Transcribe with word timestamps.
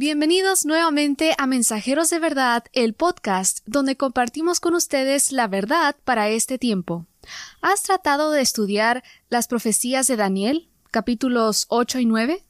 Bienvenidos 0.00 0.64
nuevamente 0.64 1.34
a 1.38 1.48
Mensajeros 1.48 2.08
de 2.08 2.20
Verdad, 2.20 2.62
el 2.72 2.94
podcast 2.94 3.66
donde 3.66 3.96
compartimos 3.96 4.60
con 4.60 4.74
ustedes 4.74 5.32
la 5.32 5.48
verdad 5.48 5.96
para 6.04 6.28
este 6.28 6.56
tiempo. 6.56 7.06
¿Has 7.62 7.82
tratado 7.82 8.30
de 8.30 8.40
estudiar 8.40 9.02
las 9.28 9.48
profecías 9.48 10.06
de 10.06 10.14
Daniel, 10.14 10.68
capítulos 10.92 11.66
8 11.66 11.98
y 11.98 12.06
9? 12.06 12.44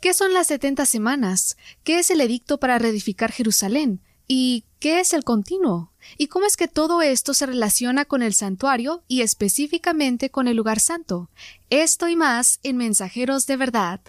¿Qué 0.00 0.14
son 0.14 0.32
las 0.32 0.46
setenta 0.46 0.86
semanas? 0.86 1.56
¿Qué 1.82 1.98
es 1.98 2.12
el 2.12 2.20
edicto 2.20 2.60
para 2.60 2.78
reedificar 2.78 3.32
Jerusalén? 3.32 4.00
¿Y 4.28 4.62
qué 4.78 5.00
es 5.00 5.14
el 5.14 5.24
continuo? 5.24 5.90
¿Y 6.16 6.28
cómo 6.28 6.46
es 6.46 6.56
que 6.56 6.68
todo 6.68 7.02
esto 7.02 7.34
se 7.34 7.46
relaciona 7.46 8.04
con 8.04 8.22
el 8.22 8.34
santuario 8.34 9.02
y 9.08 9.22
específicamente 9.22 10.30
con 10.30 10.46
el 10.46 10.56
lugar 10.56 10.78
santo? 10.78 11.28
Esto 11.70 12.06
y 12.06 12.14
más 12.14 12.60
en 12.62 12.76
Mensajeros 12.76 13.48
de 13.48 13.56
Verdad. 13.56 14.00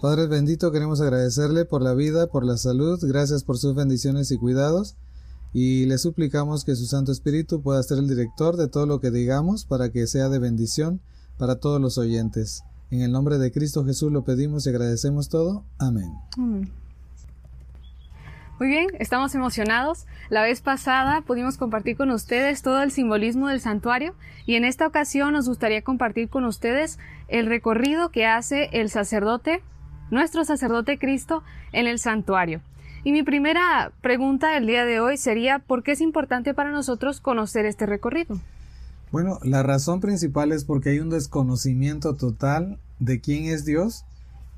Padre 0.00 0.28
bendito, 0.28 0.72
queremos 0.72 1.02
agradecerle 1.02 1.66
por 1.66 1.82
la 1.82 1.92
vida, 1.92 2.26
por 2.28 2.46
la 2.46 2.56
salud, 2.56 2.98
gracias 3.02 3.44
por 3.44 3.58
sus 3.58 3.74
bendiciones 3.74 4.30
y 4.30 4.38
cuidados, 4.38 4.96
y 5.52 5.84
le 5.84 5.98
suplicamos 5.98 6.64
que 6.64 6.74
su 6.74 6.86
Santo 6.86 7.12
Espíritu 7.12 7.60
pueda 7.60 7.82
ser 7.82 7.98
el 7.98 8.08
director 8.08 8.56
de 8.56 8.66
todo 8.66 8.86
lo 8.86 9.00
que 9.00 9.10
digamos 9.10 9.66
para 9.66 9.90
que 9.90 10.06
sea 10.06 10.30
de 10.30 10.38
bendición 10.38 11.02
para 11.36 11.56
todos 11.56 11.82
los 11.82 11.98
oyentes. 11.98 12.62
En 12.90 13.02
el 13.02 13.12
nombre 13.12 13.36
de 13.36 13.52
Cristo 13.52 13.84
Jesús 13.84 14.10
lo 14.10 14.24
pedimos 14.24 14.64
y 14.64 14.70
agradecemos 14.70 15.28
todo. 15.28 15.66
Amén. 15.78 16.10
Muy 18.58 18.68
bien, 18.68 18.88
estamos 18.98 19.34
emocionados. 19.34 20.06
La 20.30 20.40
vez 20.40 20.62
pasada 20.62 21.20
pudimos 21.20 21.58
compartir 21.58 21.98
con 21.98 22.10
ustedes 22.10 22.62
todo 22.62 22.82
el 22.82 22.90
simbolismo 22.90 23.48
del 23.48 23.60
santuario 23.60 24.14
y 24.46 24.54
en 24.54 24.64
esta 24.64 24.86
ocasión 24.86 25.34
nos 25.34 25.46
gustaría 25.46 25.82
compartir 25.82 26.30
con 26.30 26.46
ustedes 26.46 26.98
el 27.28 27.44
recorrido 27.44 28.10
que 28.10 28.24
hace 28.24 28.70
el 28.72 28.88
sacerdote 28.88 29.62
nuestro 30.10 30.44
sacerdote 30.44 30.98
Cristo 30.98 31.42
en 31.72 31.86
el 31.86 31.98
santuario. 31.98 32.60
Y 33.02 33.12
mi 33.12 33.22
primera 33.22 33.92
pregunta 34.02 34.50
del 34.50 34.66
día 34.66 34.84
de 34.84 35.00
hoy 35.00 35.16
sería, 35.16 35.58
¿por 35.58 35.82
qué 35.82 35.92
es 35.92 36.00
importante 36.00 36.52
para 36.52 36.70
nosotros 36.70 37.20
conocer 37.20 37.64
este 37.64 37.86
recorrido? 37.86 38.38
Bueno, 39.10 39.38
la 39.42 39.62
razón 39.62 40.00
principal 40.00 40.52
es 40.52 40.64
porque 40.64 40.90
hay 40.90 41.00
un 41.00 41.08
desconocimiento 41.08 42.14
total 42.14 42.78
de 42.98 43.20
quién 43.20 43.44
es 43.44 43.64
Dios 43.64 44.04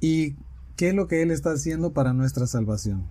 y 0.00 0.34
qué 0.76 0.88
es 0.88 0.94
lo 0.94 1.06
que 1.06 1.22
Él 1.22 1.30
está 1.30 1.52
haciendo 1.52 1.92
para 1.92 2.12
nuestra 2.12 2.46
salvación. 2.46 3.06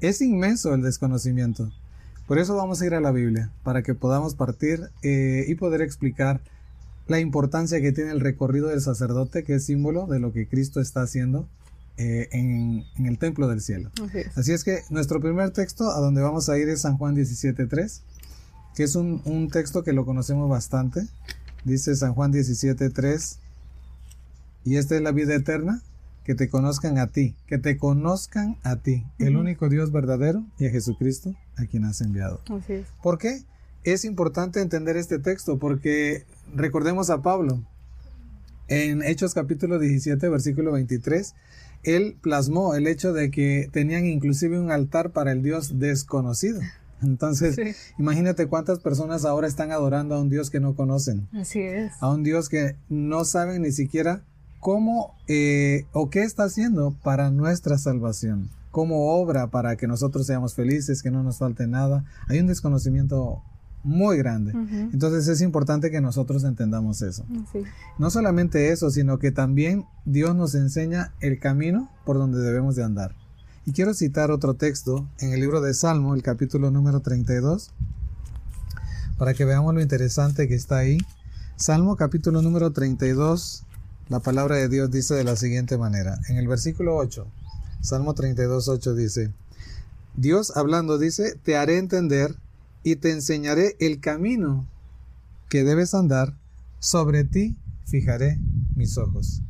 Es 0.00 0.20
inmenso 0.20 0.72
el 0.74 0.82
desconocimiento. 0.82 1.70
Por 2.28 2.38
eso 2.38 2.54
vamos 2.54 2.80
a 2.80 2.86
ir 2.86 2.94
a 2.94 3.00
la 3.00 3.10
Biblia, 3.10 3.50
para 3.64 3.82
que 3.82 3.94
podamos 3.94 4.36
partir 4.36 4.90
eh, 5.02 5.44
y 5.48 5.56
poder 5.56 5.82
explicar 5.82 6.40
la 7.08 7.18
importancia 7.18 7.80
que 7.80 7.92
tiene 7.92 8.12
el 8.12 8.20
recorrido 8.20 8.68
del 8.68 8.80
sacerdote, 8.80 9.42
que 9.42 9.56
es 9.56 9.66
símbolo 9.66 10.06
de 10.06 10.20
lo 10.20 10.32
que 10.32 10.46
Cristo 10.46 10.80
está 10.80 11.02
haciendo 11.02 11.48
eh, 12.04 12.28
en, 12.32 12.84
el 13.06 13.16
templo 13.18 13.46
del 13.46 13.60
cielo. 13.60 13.92
Así 14.34 14.52
es. 14.52 14.64
que 14.64 14.80
nuestro 14.90 15.20
primer 15.20 15.52
texto 15.52 15.88
a 15.92 16.00
donde 16.00 16.20
vamos 16.20 16.48
a 16.48 16.58
ir 16.58 16.68
es 16.68 16.80
San 16.80 16.96
Juan 16.98 17.14
17.3, 17.14 18.00
que 18.74 18.82
es 18.82 18.96
un, 18.96 19.22
un, 19.24 19.50
texto 19.50 19.84
que 19.84 19.92
lo 19.92 20.04
conocemos 20.04 20.50
bastante. 20.50 21.06
Dice 21.64 21.94
San 21.94 22.14
Juan 22.14 22.32
17.3, 22.32 23.36
y 24.64 24.76
esta 24.78 24.96
es 24.96 25.02
la 25.02 25.12
vida 25.12 25.36
eterna, 25.36 25.80
que 26.24 26.34
te 26.34 26.48
conozcan 26.48 26.98
a 26.98 27.06
ti, 27.06 27.36
que 27.46 27.58
te 27.58 27.76
conozcan 27.76 28.56
a 28.64 28.76
ti, 28.76 29.04
el 29.20 29.36
único 29.36 29.68
Dios 29.68 29.92
verdadero 29.92 30.44
y 30.58 30.66
a 30.66 30.70
Jesucristo 30.70 31.36
a 31.56 31.66
quien 31.66 31.84
has 31.84 32.00
enviado. 32.00 32.40
¿Por 33.00 33.18
qué? 33.18 33.44
Es 33.84 34.04
importante 34.04 34.60
entender 34.60 34.96
este 34.96 35.20
texto 35.20 35.58
porque 35.58 36.24
recordemos 36.52 37.10
a 37.10 37.22
Pablo. 37.22 37.62
En 38.66 39.02
Hechos 39.02 39.34
capítulo 39.34 39.78
17, 39.78 40.28
versículo 40.28 40.72
23, 40.72 41.34
él 41.82 42.16
plasmó 42.20 42.74
el 42.74 42.86
hecho 42.86 43.12
de 43.12 43.30
que 43.30 43.68
tenían 43.72 44.06
inclusive 44.06 44.58
un 44.58 44.70
altar 44.70 45.10
para 45.10 45.32
el 45.32 45.42
Dios 45.42 45.78
desconocido. 45.78 46.60
Entonces, 47.02 47.56
imagínate 47.98 48.46
cuántas 48.46 48.78
personas 48.78 49.24
ahora 49.24 49.48
están 49.48 49.72
adorando 49.72 50.14
a 50.14 50.20
un 50.20 50.30
Dios 50.30 50.50
que 50.50 50.60
no 50.60 50.74
conocen. 50.74 51.28
Así 51.32 51.60
es. 51.60 51.92
A 52.00 52.08
un 52.10 52.22
Dios 52.22 52.48
que 52.48 52.76
no 52.88 53.24
saben 53.24 53.62
ni 53.62 53.72
siquiera 53.72 54.22
cómo 54.60 55.16
eh, 55.26 55.86
o 55.92 56.10
qué 56.10 56.22
está 56.22 56.44
haciendo 56.44 56.94
para 57.02 57.30
nuestra 57.30 57.78
salvación. 57.78 58.50
Cómo 58.70 59.20
obra 59.20 59.48
para 59.48 59.76
que 59.76 59.88
nosotros 59.88 60.26
seamos 60.26 60.54
felices, 60.54 61.02
que 61.02 61.10
no 61.10 61.22
nos 61.22 61.38
falte 61.38 61.66
nada. 61.66 62.04
Hay 62.28 62.38
un 62.38 62.46
desconocimiento 62.46 63.42
muy 63.82 64.16
grande. 64.16 64.52
Entonces 64.92 65.28
es 65.28 65.40
importante 65.40 65.90
que 65.90 66.00
nosotros 66.00 66.44
entendamos 66.44 67.02
eso. 67.02 67.24
No 67.98 68.10
solamente 68.10 68.70
eso, 68.70 68.90
sino 68.90 69.18
que 69.18 69.32
también 69.32 69.84
Dios 70.04 70.34
nos 70.34 70.54
enseña 70.54 71.12
el 71.20 71.38
camino 71.38 71.90
por 72.04 72.18
donde 72.18 72.40
debemos 72.40 72.76
de 72.76 72.84
andar. 72.84 73.14
Y 73.64 73.72
quiero 73.72 73.94
citar 73.94 74.30
otro 74.30 74.54
texto 74.54 75.08
en 75.18 75.32
el 75.32 75.40
libro 75.40 75.60
de 75.60 75.72
Salmo, 75.74 76.14
el 76.14 76.22
capítulo 76.22 76.70
número 76.70 77.00
32, 77.00 77.70
para 79.18 79.34
que 79.34 79.44
veamos 79.44 79.72
lo 79.74 79.80
interesante 79.80 80.48
que 80.48 80.54
está 80.54 80.78
ahí. 80.78 80.98
Salmo 81.56 81.94
capítulo 81.94 82.42
número 82.42 82.72
32, 82.72 83.64
la 84.08 84.18
palabra 84.18 84.56
de 84.56 84.68
Dios 84.68 84.90
dice 84.90 85.14
de 85.14 85.22
la 85.22 85.36
siguiente 85.36 85.78
manera. 85.78 86.18
En 86.28 86.38
el 86.38 86.48
versículo 86.48 86.96
8, 86.96 87.26
Salmo 87.80 88.14
32, 88.14 88.68
8 88.68 88.94
dice, 88.94 89.32
Dios 90.16 90.56
hablando 90.56 90.98
dice, 90.98 91.36
te 91.42 91.56
haré 91.56 91.78
entender 91.78 92.34
y 92.82 92.96
te 92.96 93.10
enseñaré 93.10 93.76
el 93.80 94.00
camino 94.00 94.66
que 95.48 95.64
debes 95.64 95.94
andar, 95.94 96.34
sobre 96.78 97.24
ti 97.24 97.56
fijaré 97.86 98.38
mis 98.74 98.98
ojos. 98.98 99.42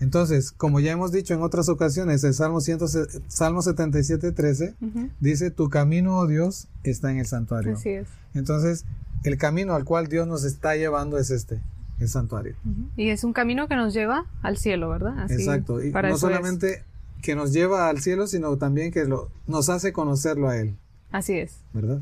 Entonces, 0.00 0.50
como 0.50 0.80
ya 0.80 0.90
hemos 0.90 1.12
dicho 1.12 1.32
en 1.32 1.42
otras 1.42 1.68
ocasiones, 1.68 2.24
el 2.24 2.34
Salmo, 2.34 2.60
100, 2.60 2.80
Salmo 3.28 3.62
77, 3.62 4.32
13 4.32 4.74
dice, 5.20 5.52
tu 5.52 5.70
camino, 5.70 6.18
oh 6.18 6.26
Dios, 6.26 6.66
está 6.82 7.12
en 7.12 7.18
el 7.18 7.26
santuario. 7.26 7.74
Así 7.74 7.90
es. 7.90 8.08
Entonces, 8.34 8.84
el 9.22 9.38
camino 9.38 9.74
al 9.74 9.84
cual 9.84 10.08
Dios 10.08 10.26
nos 10.26 10.42
está 10.42 10.74
llevando 10.74 11.18
es 11.18 11.30
este, 11.30 11.60
el 12.00 12.08
santuario. 12.08 12.56
Y 12.96 13.10
es 13.10 13.22
un 13.22 13.32
camino 13.32 13.68
que 13.68 13.76
nos 13.76 13.94
lleva 13.94 14.26
al 14.42 14.56
cielo, 14.56 14.88
¿verdad? 14.88 15.30
Exacto. 15.30 15.80
Y 15.80 15.92
no 15.92 16.18
solamente 16.18 16.82
que 17.22 17.36
nos 17.36 17.52
lleva 17.52 17.88
al 17.88 18.00
cielo, 18.00 18.26
sino 18.26 18.56
también 18.56 18.90
que 18.90 19.04
lo, 19.04 19.30
nos 19.46 19.68
hace 19.68 19.92
conocerlo 19.92 20.48
a 20.48 20.56
Él. 20.56 20.74
Así 21.12 21.34
es. 21.34 21.58
¿Verdad? 21.72 22.00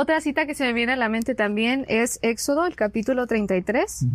Otra 0.00 0.20
cita 0.20 0.46
que 0.46 0.54
se 0.54 0.62
me 0.62 0.72
viene 0.72 0.92
a 0.92 0.96
la 0.96 1.08
mente 1.08 1.34
también 1.34 1.84
es 1.88 2.20
Éxodo, 2.22 2.66
el 2.66 2.76
capítulo 2.76 3.26
33, 3.26 4.06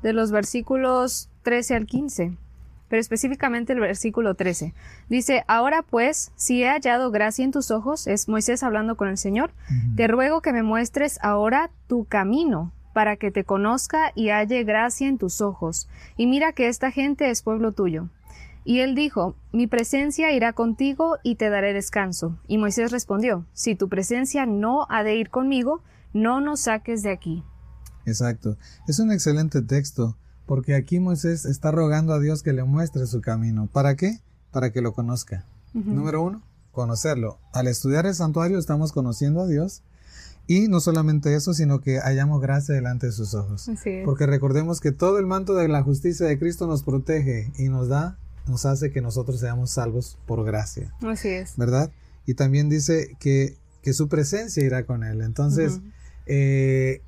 de 0.00 0.12
los 0.12 0.30
versículos 0.30 1.28
13 1.42 1.74
al 1.74 1.86
15, 1.86 2.36
pero 2.88 3.00
específicamente 3.00 3.72
el 3.72 3.80
versículo 3.80 4.36
13. 4.36 4.74
Dice, 5.08 5.42
ahora 5.48 5.82
pues, 5.82 6.30
si 6.36 6.62
he 6.62 6.68
hallado 6.68 7.10
gracia 7.10 7.44
en 7.44 7.50
tus 7.50 7.72
ojos, 7.72 8.06
es 8.06 8.28
Moisés 8.28 8.62
hablando 8.62 8.96
con 8.96 9.08
el 9.08 9.18
Señor, 9.18 9.50
te 9.96 10.06
ruego 10.06 10.40
que 10.40 10.52
me 10.52 10.62
muestres 10.62 11.18
ahora 11.20 11.68
tu 11.88 12.04
camino 12.04 12.70
para 12.92 13.16
que 13.16 13.32
te 13.32 13.42
conozca 13.42 14.12
y 14.14 14.28
halle 14.28 14.62
gracia 14.62 15.08
en 15.08 15.18
tus 15.18 15.40
ojos. 15.40 15.88
Y 16.16 16.28
mira 16.28 16.52
que 16.52 16.68
esta 16.68 16.92
gente 16.92 17.30
es 17.30 17.42
pueblo 17.42 17.72
tuyo. 17.72 18.08
Y 18.64 18.80
él 18.80 18.94
dijo, 18.94 19.36
Mi 19.52 19.66
presencia 19.66 20.32
irá 20.32 20.54
contigo 20.54 21.18
y 21.22 21.36
te 21.36 21.50
daré 21.50 21.72
descanso. 21.72 22.38
Y 22.48 22.58
Moisés 22.58 22.90
respondió, 22.90 23.46
Si 23.52 23.74
tu 23.74 23.88
presencia 23.88 24.46
no 24.46 24.86
ha 24.88 25.04
de 25.04 25.16
ir 25.16 25.30
conmigo, 25.30 25.82
no 26.14 26.40
nos 26.40 26.60
saques 26.60 27.02
de 27.02 27.10
aquí. 27.10 27.44
Exacto. 28.06 28.56
Es 28.88 28.98
un 28.98 29.12
excelente 29.12 29.62
texto, 29.62 30.16
porque 30.46 30.74
aquí 30.74 30.98
Moisés 30.98 31.44
está 31.44 31.70
rogando 31.70 32.14
a 32.14 32.20
Dios 32.20 32.42
que 32.42 32.52
le 32.52 32.64
muestre 32.64 33.06
su 33.06 33.20
camino. 33.20 33.68
¿Para 33.70 33.96
qué? 33.96 34.20
Para 34.50 34.72
que 34.72 34.80
lo 34.80 34.92
conozca. 34.92 35.44
Número 35.74 36.22
uno, 36.22 36.42
conocerlo. 36.70 37.38
Al 37.52 37.66
estudiar 37.66 38.06
el 38.06 38.14
santuario 38.14 38.58
estamos 38.58 38.92
conociendo 38.92 39.40
a 39.40 39.46
Dios. 39.46 39.82
Y 40.46 40.68
no 40.68 40.80
solamente 40.80 41.34
eso, 41.34 41.54
sino 41.54 41.80
que 41.80 41.98
hallamos 42.00 42.40
gracia 42.40 42.74
delante 42.74 43.06
de 43.06 43.12
sus 43.12 43.34
ojos. 43.34 43.68
Porque 44.04 44.26
recordemos 44.26 44.80
que 44.80 44.92
todo 44.92 45.18
el 45.18 45.26
manto 45.26 45.54
de 45.54 45.68
la 45.68 45.82
justicia 45.82 46.26
de 46.26 46.38
Cristo 46.38 46.66
nos 46.66 46.82
protege 46.82 47.50
y 47.56 47.68
nos 47.70 47.88
da 47.88 48.18
nos 48.46 48.66
hace 48.66 48.90
que 48.90 49.00
nosotros 49.00 49.40
seamos 49.40 49.70
salvos 49.70 50.18
por 50.26 50.44
gracia. 50.44 50.92
Así 51.02 51.28
es. 51.28 51.56
¿Verdad? 51.56 51.90
Y 52.26 52.34
también 52.34 52.68
dice 52.68 53.16
que, 53.20 53.56
que 53.82 53.92
su 53.92 54.08
presencia 54.08 54.64
irá 54.64 54.84
con 54.84 55.04
él. 55.04 55.20
Entonces, 55.22 55.80
eh, 56.26 57.00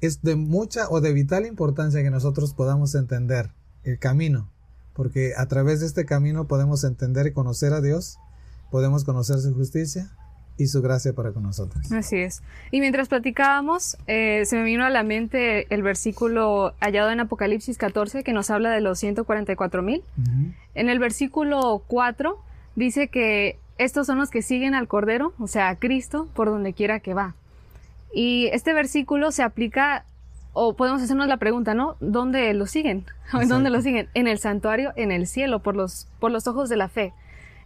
es 0.00 0.22
de 0.22 0.36
mucha 0.36 0.88
o 0.88 1.00
de 1.00 1.12
vital 1.12 1.46
importancia 1.46 2.02
que 2.02 2.10
nosotros 2.10 2.54
podamos 2.54 2.94
entender 2.94 3.50
el 3.84 3.98
camino, 3.98 4.50
porque 4.94 5.32
a 5.36 5.46
través 5.46 5.80
de 5.80 5.86
este 5.86 6.04
camino 6.04 6.46
podemos 6.46 6.84
entender 6.84 7.26
y 7.26 7.32
conocer 7.32 7.72
a 7.72 7.80
Dios, 7.80 8.18
podemos 8.70 9.04
conocer 9.04 9.38
su 9.38 9.54
justicia 9.54 10.10
y 10.58 10.66
su 10.66 10.82
gracia 10.82 11.12
para 11.12 11.32
con 11.32 11.44
nosotros. 11.44 11.90
Así 11.92 12.16
es. 12.18 12.42
Y 12.70 12.80
mientras 12.80 13.08
platicábamos, 13.08 13.96
eh, 14.08 14.42
se 14.44 14.56
me 14.56 14.64
vino 14.64 14.84
a 14.84 14.90
la 14.90 15.04
mente 15.04 15.72
el 15.72 15.82
versículo 15.82 16.74
hallado 16.80 17.10
en 17.10 17.20
Apocalipsis 17.20 17.78
14 17.78 18.24
que 18.24 18.32
nos 18.32 18.50
habla 18.50 18.70
de 18.70 18.80
los 18.80 18.98
144 18.98 19.82
mil. 19.82 20.02
En 20.74 20.88
el 20.88 20.98
versículo 20.98 21.82
4 21.86 22.38
dice 22.74 23.08
que 23.08 23.58
estos 23.78 24.08
son 24.08 24.18
los 24.18 24.30
que 24.30 24.42
siguen 24.42 24.74
al 24.74 24.88
Cordero, 24.88 25.32
o 25.38 25.46
sea, 25.46 25.68
a 25.68 25.76
Cristo, 25.76 26.28
por 26.34 26.48
donde 26.48 26.72
quiera 26.72 26.98
que 26.98 27.14
va. 27.14 27.34
Y 28.12 28.48
este 28.52 28.74
versículo 28.74 29.30
se 29.30 29.44
aplica, 29.44 30.04
o 30.52 30.74
podemos 30.74 31.00
hacernos 31.00 31.28
la 31.28 31.36
pregunta, 31.36 31.74
¿no? 31.74 31.96
¿Dónde 32.00 32.52
lo 32.54 32.66
siguen? 32.66 33.06
¿En 33.32 33.48
dónde 33.48 33.70
lo 33.70 33.80
siguen? 33.80 34.08
En 34.14 34.26
el 34.26 34.38
santuario, 34.38 34.92
en 34.96 35.12
el 35.12 35.28
cielo, 35.28 35.60
por 35.60 35.76
los, 35.76 36.08
por 36.18 36.32
los 36.32 36.48
ojos 36.48 36.68
de 36.68 36.76
la 36.76 36.88
fe. 36.88 37.12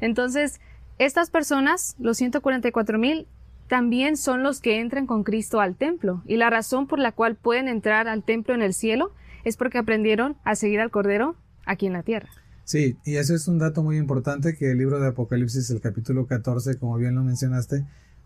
Entonces, 0.01 0.61
estas 0.99 1.31
personas, 1.31 1.97
los 1.99 2.17
144 2.17 2.99
mil, 2.99 3.27
también 3.69 4.17
son 4.17 4.43
los 4.43 4.61
que 4.61 4.81
entran 4.81 5.07
con 5.07 5.25
Cristo 5.25 5.61
al 5.61 5.77
templo. 5.77 6.23
Y 6.27 6.37
la 6.37 6.51
razón 6.51 6.87
por 6.87 6.99
la 6.99 7.13
cual 7.13 7.37
pueden 7.37 7.69
entrar 7.69 8.07
al 8.09 8.23
templo 8.23 8.55
en 8.55 8.63
el 8.63 8.75
cielo 8.75 9.13
es 9.45 9.57
porque 9.57 9.79
aprendieron 9.79 10.37
a 10.45 10.55
seguir 10.57 10.81
al 10.81 10.91
Cordero 10.91 11.37
aquí 11.65 11.87
en 11.87 11.95
la 11.95 12.03
tierra. 12.03 12.29
Sí, 12.65 12.97
y 13.05 13.17
eso 13.17 13.35
es 13.35 13.49
un 13.49 13.59
dato 13.59 13.83
muy 13.83 13.97
importante 13.97 14.57
que 14.57 14.71
el 14.71 14.79
libro 14.79 15.01
de 15.01 15.09
Apocalipsis, 15.09 15.71
el 15.71 15.81
capítulo 15.81 16.27
14, 16.27 16.77
como 16.79 16.97
bien 16.97 17.15
lo 17.15 17.23
mencionaste, 17.23 17.85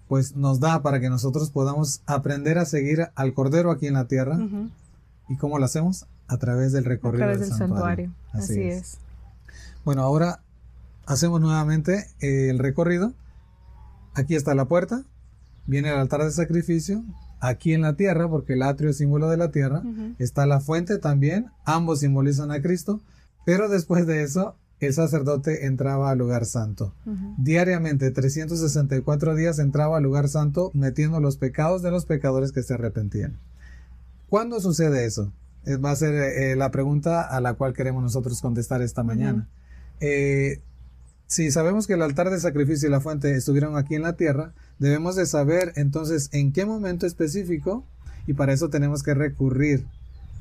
pues 0.09 0.37
nos 0.37 0.61
da 0.61 0.83
para 0.83 1.01
que 1.01 1.11
nosotros 1.11 1.51
podamos 1.51 2.03
aprender 2.07 2.59
a 2.59 2.65
seguir 2.65 3.09
al 3.15 3.33
Cordero 3.33 3.71
aquí 3.71 3.87
en 3.87 3.95
la 3.95 4.07
tierra. 4.07 4.39
¿Y 5.29 5.37
cómo 5.37 5.59
lo 5.59 5.65
hacemos? 5.65 6.07
A 6.29 6.39
través 6.39 6.73
del 6.73 6.85
recorrido 6.85 7.25
a 7.25 7.33
través 7.33 7.49
del, 7.49 7.59
santuario. 7.59 8.13
Así, 8.33 8.63
es. 8.63 8.99
Bueno, 9.85 10.03
ahora 10.03 10.41
hacemos 11.07 11.41
nuevamente 11.41 12.07
eh, 12.21 12.51
el 12.51 12.59
recorrido. 12.59 13.15
Aquí 14.15 14.35
está 14.35 14.55
la 14.55 14.67
puerta, 14.67 15.05
viene 15.67 15.91
el 15.91 15.97
altar 15.97 16.25
de 16.25 16.31
sacrificio, 16.31 17.05
aquí 17.41 17.73
en 17.73 17.83
la 17.83 17.95
tierra, 17.95 18.29
porque 18.29 18.55
el 18.55 18.63
atrio 18.63 18.91
es 18.91 18.99
símbolo 18.99 19.29
de 19.29 19.37
la 19.37 19.51
tierra, 19.51 19.83
está 20.19 20.47
la 20.47 20.61
fuente 20.61 20.99
también, 20.99 21.51
ambos 21.65 22.01
simbolizan 22.01 22.51
a 22.51 22.63
Cristo, 22.63 23.01
pero 23.45 23.69
después 23.69 24.07
de 24.07 24.23
eso 24.23 24.57
el 24.81 24.93
sacerdote 24.93 25.67
entraba 25.67 26.11
al 26.11 26.19
lugar 26.19 26.45
santo. 26.45 26.95
Diariamente, 27.39 28.11
364 28.11 29.35
días 29.35 29.59
entraba 29.59 29.99
al 29.99 30.03
lugar 30.03 30.29
santo 30.29 30.71
metiendo 30.75 31.21
los 31.21 31.37
pecados 31.37 31.83
de 31.83 31.91
los 31.91 32.07
pecadores 32.07 32.53
que 32.53 32.63
se 32.63 32.75
arrepentían. 32.75 33.39
¿Cuándo 34.29 34.61
sucede 34.61 35.05
eso? 35.05 35.33
Va 35.85 35.91
a 35.91 35.97
ser 35.97 36.15
eh, 36.15 36.57
la 36.57 36.71
pregunta 36.71 37.23
a 37.23 37.41
la 37.41 37.55
cual 37.55 37.73
queremos 37.73 38.03
nosotros 38.03 38.41
contestar 38.41 38.83
esta 38.83 39.03
mañana. 39.03 39.49
Eh, 40.01 40.61
si 41.27 41.51
sabemos 41.51 41.87
que 41.87 41.95
el 41.95 42.03
altar 42.03 42.31
de 42.31 42.39
sacrificio 42.41 42.89
y 42.89 42.93
la 42.93 43.01
fuente 43.01 43.35
estuvieron 43.35 43.77
aquí 43.77 43.95
en 43.95 44.03
la 44.03 44.17
tierra, 44.17 44.55
debemos 44.79 45.17
de 45.17 45.27
saber 45.27 45.73
entonces 45.77 46.29
en 46.33 46.53
qué 46.53 46.65
momento 46.65 47.07
específico 47.07 47.85
y 48.27 48.35
para 48.35 48.53
eso 48.53 48.71
tenemos 48.71 49.03
que 49.03 49.15
recurrir 49.15 49.87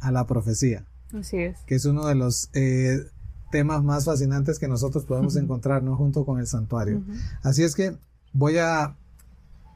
a 0.02 0.12
la 0.12 0.26
profecía. 0.28 0.86
Así 1.14 1.38
es. 1.38 1.58
Que 1.66 1.76
es 1.76 1.86
uno 1.86 2.06
de 2.06 2.16
los 2.16 2.50
eh, 2.54 3.06
temas 3.52 3.84
más 3.84 4.06
fascinantes 4.06 4.60
que 4.60 4.68
nosotros 4.68 5.06
podemos 5.06 5.36
encontrar, 5.36 5.82
¿no? 5.84 5.96
Junto 5.96 6.26
con 6.26 6.40
el 6.40 6.48
santuario. 6.48 7.04
Así 7.42 7.64
es 7.64 7.76
que 7.76 7.96
voy 8.34 8.58
a, 8.58 8.96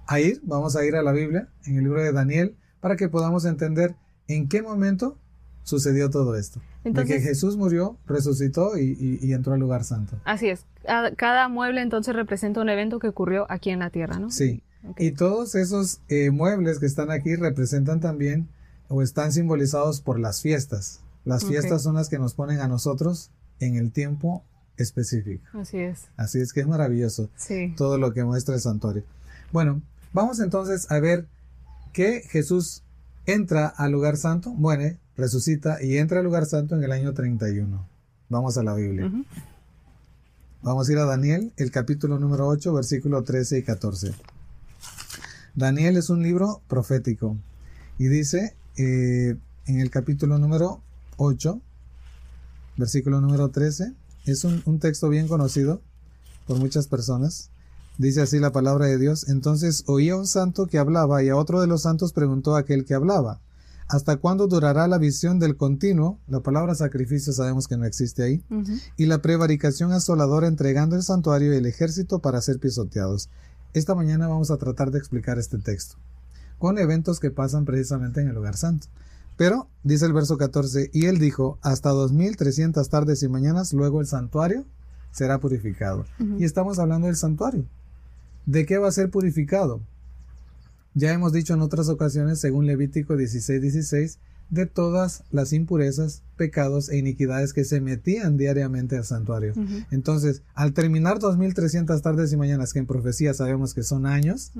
a 0.07 0.19
ir, 0.19 0.41
vamos 0.43 0.75
a 0.75 0.85
ir 0.85 0.95
a 0.95 1.01
la 1.01 1.11
Biblia, 1.11 1.49
en 1.65 1.77
el 1.77 1.83
libro 1.83 2.01
de 2.01 2.11
Daniel, 2.11 2.55
para 2.81 2.95
que 2.95 3.09
podamos 3.09 3.45
entender 3.45 3.95
en 4.27 4.47
qué 4.47 4.61
momento 4.61 5.17
sucedió 5.69 6.09
todo 6.09 6.35
esto. 6.35 6.59
de 6.83 7.05
que 7.05 7.21
Jesús 7.21 7.55
murió, 7.55 7.97
resucitó 8.07 8.77
y, 8.77 9.31
entró 9.31 9.53
al 9.53 9.59
lugar 9.59 9.83
santo. 9.83 10.19
Así 10.25 10.49
es. 10.49 10.65
Cada 11.15 11.47
mueble 11.47 11.81
entonces 11.81 12.15
representa 12.15 12.61
un 12.61 12.69
evento 12.69 12.99
que 12.99 13.07
ocurrió 13.07 13.45
aquí 13.49 13.69
en 13.69 13.79
la 13.79 13.89
tierra, 13.89 14.19
¿no? 14.19 14.31
Sí. 14.31 14.63
Y 14.97 15.11
todos 15.11 15.55
esos 15.55 16.01
eh, 16.07 16.31
muebles 16.31 16.79
que 16.79 16.85
están 16.85 17.11
aquí 17.11 17.35
representan 17.35 17.99
también 17.99 18.47
o 18.87 19.01
están 19.01 19.31
simbolizados 19.31 20.01
por 20.01 20.19
las 20.19 20.41
fiestas. 20.41 21.01
Las 21.25 21.45
fiestas 21.45 21.83
son 21.83 21.95
las 21.95 22.09
que 22.09 22.17
nos 22.17 22.33
ponen 22.33 22.59
a 22.59 22.67
nosotros 22.67 23.29
en 23.59 23.75
el 23.75 23.91
tiempo 23.91 24.43
específico. 24.77 25.45
Así 25.53 25.77
es. 25.77 26.07
Así 26.17 26.39
es 26.39 26.53
que 26.53 26.61
es 26.61 26.67
maravilloso 26.67 27.29
sí. 27.35 27.73
todo 27.77 27.97
lo 27.97 28.13
que 28.13 28.23
muestra 28.23 28.55
el 28.55 28.61
santuario. 28.61 29.03
Bueno, 29.51 29.81
vamos 30.13 30.39
entonces 30.39 30.89
a 30.89 30.99
ver 30.99 31.27
que 31.93 32.21
Jesús 32.21 32.83
entra 33.25 33.67
al 33.67 33.91
lugar 33.91 34.17
santo, 34.17 34.51
muere, 34.51 34.97
resucita 35.19 35.83
y 35.83 35.97
entra 35.97 36.19
al 36.19 36.25
lugar 36.25 36.45
santo 36.45 36.75
en 36.75 36.83
el 36.83 36.91
año 36.91 37.13
31. 37.13 37.87
Vamos 38.29 38.57
a 38.57 38.63
la 38.63 38.73
Biblia. 38.73 39.11
Vamos 40.61 40.89
a 40.89 40.91
ir 40.91 40.97
a 40.97 41.05
Daniel, 41.05 41.53
el 41.57 41.71
capítulo 41.71 42.19
número 42.19 42.47
8, 42.47 42.73
versículo 42.73 43.23
13 43.23 43.59
y 43.59 43.63
14. 43.63 44.13
Daniel 45.55 45.97
es 45.97 46.09
un 46.09 46.21
libro 46.21 46.61
profético 46.67 47.37
y 47.97 48.07
dice 48.07 48.55
eh, 48.77 49.35
en 49.65 49.79
el 49.79 49.89
capítulo 49.89 50.37
número 50.37 50.81
8, 51.17 51.61
versículo 52.77 53.21
número 53.21 53.49
13, 53.49 53.93
es 54.25 54.43
un, 54.43 54.61
un 54.65 54.79
texto 54.79 55.09
bien 55.09 55.27
conocido 55.27 55.81
por 56.47 56.57
muchas 56.57 56.87
personas. 56.87 57.49
Dice 57.97 58.21
así 58.21 58.39
la 58.39 58.51
palabra 58.51 58.85
de 58.85 58.97
Dios. 58.97 59.27
Entonces 59.27 59.83
oía 59.87 60.15
un 60.15 60.27
santo 60.27 60.67
que 60.67 60.77
hablaba 60.77 61.21
y 61.23 61.29
a 61.29 61.35
otro 61.35 61.61
de 61.61 61.67
los 61.67 61.81
santos 61.81 62.13
preguntó 62.13 62.55
a 62.55 62.59
aquel 62.59 62.85
que 62.85 62.93
hablaba. 62.93 63.41
¿Hasta 63.89 64.17
cuándo 64.17 64.47
durará 64.47 64.87
la 64.87 64.99
visión 64.99 65.39
del 65.39 65.57
continuo? 65.57 66.19
La 66.27 66.41
palabra 66.41 66.75
sacrificio 66.75 67.33
sabemos 67.33 67.67
que 67.67 67.75
no 67.75 67.85
existe 67.85 68.21
ahí. 68.21 68.43
Y 68.97 69.07
la 69.07 69.23
prevaricación 69.23 69.91
asoladora 69.91 70.47
entregando 70.47 70.95
el 70.95 71.01
santuario 71.01 71.51
y 71.53 71.57
el 71.57 71.65
ejército 71.65 72.19
para 72.19 72.39
ser 72.39 72.59
pisoteados. 72.59 73.29
Esta 73.73 73.95
mañana 73.95 74.27
vamos 74.27 74.51
a 74.51 74.57
tratar 74.57 74.91
de 74.91 74.99
explicar 74.99 75.39
este 75.39 75.57
texto, 75.57 75.95
con 76.59 76.77
eventos 76.77 77.19
que 77.19 77.31
pasan 77.31 77.65
precisamente 77.65 78.21
en 78.21 78.27
el 78.27 78.35
lugar 78.35 78.57
santo. 78.57 78.87
Pero, 79.37 79.67
dice 79.83 80.05
el 80.05 80.13
verso 80.13 80.37
14, 80.37 80.91
y 80.93 81.07
él 81.07 81.17
dijo, 81.17 81.57
hasta 81.63 81.89
2300 81.89 82.87
tardes 82.89 83.23
y 83.23 83.27
mañanas, 83.27 83.73
luego 83.73 84.01
el 84.01 84.07
santuario 84.07 84.65
será 85.11 85.39
purificado. 85.39 86.05
Y 86.37 86.43
estamos 86.43 86.77
hablando 86.77 87.07
del 87.07 87.15
santuario. 87.15 87.65
¿De 88.45 88.67
qué 88.67 88.77
va 88.77 88.89
a 88.89 88.91
ser 88.91 89.09
purificado? 89.09 89.81
Ya 90.93 91.13
hemos 91.13 91.33
dicho 91.33 91.53
en 91.53 91.61
otras 91.61 91.89
ocasiones, 91.89 92.39
según 92.39 92.65
Levítico 92.65 93.15
16:16, 93.15 93.59
16, 93.61 94.19
de 94.49 94.65
todas 94.65 95.23
las 95.31 95.53
impurezas, 95.53 96.23
pecados 96.35 96.89
e 96.89 96.97
iniquidades 96.97 97.53
que 97.53 97.63
se 97.63 97.81
metían 97.81 98.37
diariamente 98.37 98.97
al 98.97 99.05
santuario. 99.05 99.53
Entonces, 99.91 100.41
al 100.55 100.73
terminar 100.73 101.19
2300 101.19 102.01
tardes 102.01 102.33
y 102.33 102.37
mañanas, 102.37 102.73
que 102.73 102.79
en 102.79 102.87
profecía 102.87 103.33
sabemos 103.33 103.73
que 103.73 103.83
son 103.83 104.05
años, 104.07 104.51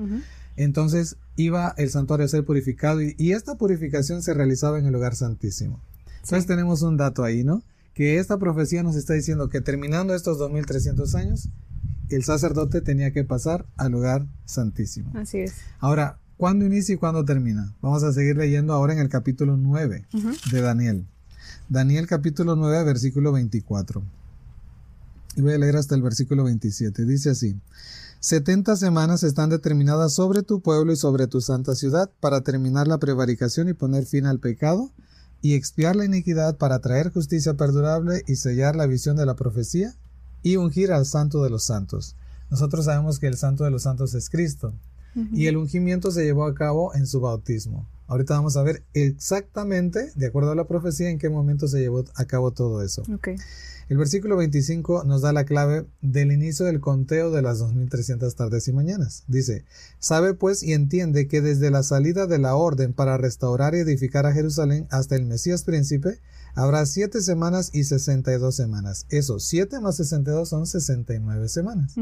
entonces 0.56 1.16
iba 1.36 1.74
el 1.76 1.90
santuario 1.90 2.26
a 2.26 2.28
ser 2.28 2.44
purificado 2.44 3.00
y, 3.02 3.32
esta 3.32 3.56
purificación 3.56 4.22
se 4.22 4.34
realizaba 4.34 4.78
en 4.78 4.86
el 4.86 4.92
lugar 4.92 5.14
santísimo. 5.16 5.80
Entonces 6.22 6.46
tenemos 6.46 6.82
un 6.82 6.96
dato 6.96 7.24
ahí, 7.24 7.42
¿no? 7.42 7.62
Que 7.94 8.18
esta 8.18 8.38
profecía 8.38 8.82
nos 8.82 8.94
está 8.94 9.14
diciendo 9.14 9.48
que 9.48 9.60
terminando 9.60 10.14
estos 10.14 10.38
2300 10.38 11.14
años, 11.14 11.48
el 12.10 12.24
sacerdote 12.24 12.80
tenía 12.80 13.12
que 13.12 13.24
pasar 13.24 13.66
al 13.76 13.92
lugar 13.92 14.26
santísimo. 14.44 15.12
Así 15.14 15.38
es. 15.38 15.54
Ahora, 15.78 16.18
¿cuándo 16.40 16.64
inicia 16.64 16.94
y 16.94 16.98
cuándo 16.98 17.22
termina? 17.22 17.74
Vamos 17.82 18.02
a 18.02 18.14
seguir 18.14 18.34
leyendo 18.34 18.72
ahora 18.72 18.94
en 18.94 18.98
el 18.98 19.10
capítulo 19.10 19.58
9 19.58 20.06
de 20.50 20.60
Daniel. 20.62 21.06
Daniel 21.68 22.06
capítulo 22.06 22.56
9, 22.56 22.82
versículo 22.82 23.30
24. 23.30 24.02
Y 25.36 25.42
voy 25.42 25.52
a 25.52 25.58
leer 25.58 25.76
hasta 25.76 25.94
el 25.94 26.00
versículo 26.00 26.44
27. 26.44 27.04
Dice 27.04 27.28
así. 27.28 27.60
70 28.20 28.74
semanas 28.76 29.22
están 29.22 29.50
determinadas 29.50 30.14
sobre 30.14 30.42
tu 30.42 30.62
pueblo 30.62 30.94
y 30.94 30.96
sobre 30.96 31.26
tu 31.26 31.42
santa 31.42 31.74
ciudad 31.74 32.10
para 32.20 32.40
terminar 32.40 32.88
la 32.88 32.96
prevaricación 32.96 33.68
y 33.68 33.74
poner 33.74 34.06
fin 34.06 34.24
al 34.24 34.40
pecado 34.40 34.90
y 35.42 35.52
expiar 35.52 35.94
la 35.94 36.06
iniquidad 36.06 36.56
para 36.56 36.78
traer 36.78 37.12
justicia 37.12 37.52
perdurable 37.52 38.22
y 38.26 38.36
sellar 38.36 38.76
la 38.76 38.86
visión 38.86 39.16
de 39.16 39.26
la 39.26 39.36
profecía 39.36 39.94
y 40.42 40.56
ungir 40.56 40.90
al 40.90 41.04
santo 41.04 41.44
de 41.44 41.50
los 41.50 41.64
santos. 41.64 42.16
Nosotros 42.50 42.86
sabemos 42.86 43.18
que 43.18 43.26
el 43.26 43.36
santo 43.36 43.64
de 43.64 43.70
los 43.70 43.82
santos 43.82 44.14
es 44.14 44.30
Cristo 44.30 44.72
y 45.14 45.46
el 45.46 45.56
ungimiento 45.56 46.10
se 46.10 46.24
llevó 46.24 46.44
a 46.44 46.54
cabo 46.54 46.94
en 46.94 47.06
su 47.06 47.20
bautismo. 47.20 47.86
Ahorita 48.06 48.34
vamos 48.34 48.56
a 48.56 48.62
ver 48.62 48.82
exactamente, 48.92 50.10
de 50.16 50.26
acuerdo 50.26 50.50
a 50.50 50.56
la 50.56 50.66
profecía, 50.66 51.10
en 51.10 51.18
qué 51.18 51.28
momento 51.28 51.68
se 51.68 51.78
llevó 51.78 52.04
a 52.16 52.24
cabo 52.24 52.50
todo 52.50 52.82
eso. 52.82 53.02
El 53.88 53.96
versículo 53.96 54.36
25 54.36 55.04
nos 55.04 55.22
da 55.22 55.32
la 55.32 55.44
clave 55.44 55.86
del 56.00 56.30
inicio 56.30 56.64
del 56.64 56.80
conteo 56.80 57.30
de 57.30 57.42
las 57.42 57.58
2300 57.58 58.34
tardes 58.36 58.68
y 58.68 58.72
mañanas. 58.72 59.24
Dice, 59.26 59.64
sabe 59.98 60.34
pues 60.34 60.62
y 60.62 60.72
entiende 60.72 61.26
que 61.26 61.40
desde 61.40 61.70
la 61.70 61.82
salida 61.82 62.26
de 62.26 62.38
la 62.38 62.54
orden 62.54 62.92
para 62.92 63.16
restaurar 63.16 63.74
y 63.74 63.78
edificar 63.78 64.26
a 64.26 64.32
Jerusalén 64.32 64.86
hasta 64.90 65.16
el 65.16 65.26
Mesías 65.26 65.64
príncipe, 65.64 66.20
Habrá 66.54 66.84
siete 66.86 67.20
semanas 67.22 67.70
y 67.72 67.84
62 67.84 68.54
semanas. 68.54 69.06
Eso, 69.08 69.38
7 69.38 69.80
más 69.80 69.96
62 69.96 70.48
son 70.48 70.66
69 70.66 71.48
semanas. 71.48 71.94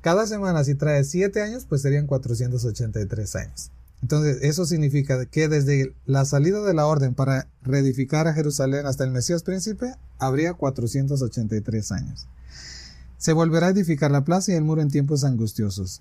Cada 0.00 0.26
semana, 0.26 0.64
si 0.64 0.74
trae 0.74 1.04
7 1.04 1.42
años, 1.42 1.66
pues 1.68 1.82
serían 1.82 2.06
483 2.06 3.36
años. 3.36 3.70
Entonces, 4.02 4.38
eso 4.42 4.64
significa 4.64 5.26
que 5.26 5.48
desde 5.48 5.94
la 6.06 6.24
salida 6.24 6.62
de 6.62 6.72
la 6.72 6.86
orden 6.86 7.14
para 7.14 7.48
reedificar 7.62 8.26
a 8.26 8.32
Jerusalén 8.32 8.86
hasta 8.86 9.04
el 9.04 9.10
Mesías 9.10 9.42
príncipe, 9.42 9.94
habría 10.18 10.54
483 10.54 11.92
años. 11.92 12.26
Se 13.18 13.34
volverá 13.34 13.66
a 13.66 13.70
edificar 13.70 14.10
la 14.10 14.24
plaza 14.24 14.52
y 14.52 14.54
el 14.54 14.64
muro 14.64 14.80
en 14.80 14.88
tiempos 14.88 15.24
angustiosos. 15.24 16.00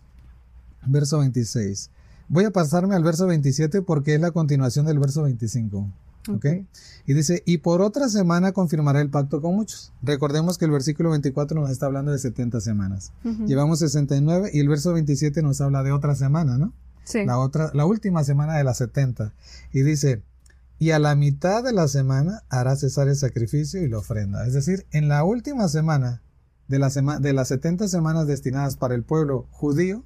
Verso 0.87 1.19
26. 1.19 1.89
Voy 2.29 2.45
a 2.45 2.51
pasarme 2.51 2.95
al 2.95 3.03
verso 3.03 3.27
27 3.27 3.81
porque 3.81 4.15
es 4.15 4.21
la 4.21 4.31
continuación 4.31 4.85
del 4.85 4.99
verso 4.99 5.23
25. 5.23 5.85
¿Okay? 6.27 6.67
Y 7.05 7.13
dice, 7.13 7.41
y 7.45 7.59
por 7.59 7.81
otra 7.81 8.09
semana 8.09 8.51
confirmará 8.51 9.01
el 9.01 9.09
pacto 9.09 9.41
con 9.41 9.55
muchos. 9.55 9.93
Recordemos 10.01 10.57
que 10.57 10.65
el 10.65 10.71
versículo 10.71 11.09
24 11.11 11.59
nos 11.59 11.69
está 11.69 11.85
hablando 11.85 12.11
de 12.11 12.19
70 12.19 12.61
semanas. 12.61 13.13
Llevamos 13.45 13.79
69 13.79 14.51
y 14.53 14.59
el 14.59 14.67
verso 14.67 14.93
27 14.93 15.41
nos 15.41 15.61
habla 15.61 15.81
de 15.83 15.91
otra 15.91 16.15
semana, 16.15 16.57
¿no? 16.57 16.73
Sí. 17.03 17.25
La, 17.25 17.39
otra, 17.39 17.71
la 17.73 17.85
última 17.85 18.23
semana 18.23 18.57
de 18.57 18.63
las 18.63 18.77
70. 18.77 19.33
Y 19.73 19.81
dice, 19.81 20.21
y 20.77 20.91
a 20.91 20.99
la 20.99 21.15
mitad 21.15 21.63
de 21.63 21.73
la 21.73 21.87
semana 21.87 22.43
hará 22.49 22.75
cesar 22.75 23.07
el 23.07 23.15
sacrificio 23.15 23.81
y 23.81 23.89
la 23.89 23.97
ofrenda. 23.97 24.45
Es 24.45 24.53
decir, 24.53 24.85
en 24.91 25.09
la 25.09 25.23
última 25.23 25.67
semana 25.67 26.21
de, 26.67 26.79
la 26.79 26.89
de 27.19 27.33
las 27.33 27.47
70 27.49 27.87
semanas 27.87 28.27
destinadas 28.27 28.77
para 28.77 28.95
el 28.95 29.03
pueblo 29.03 29.47
judío, 29.51 30.05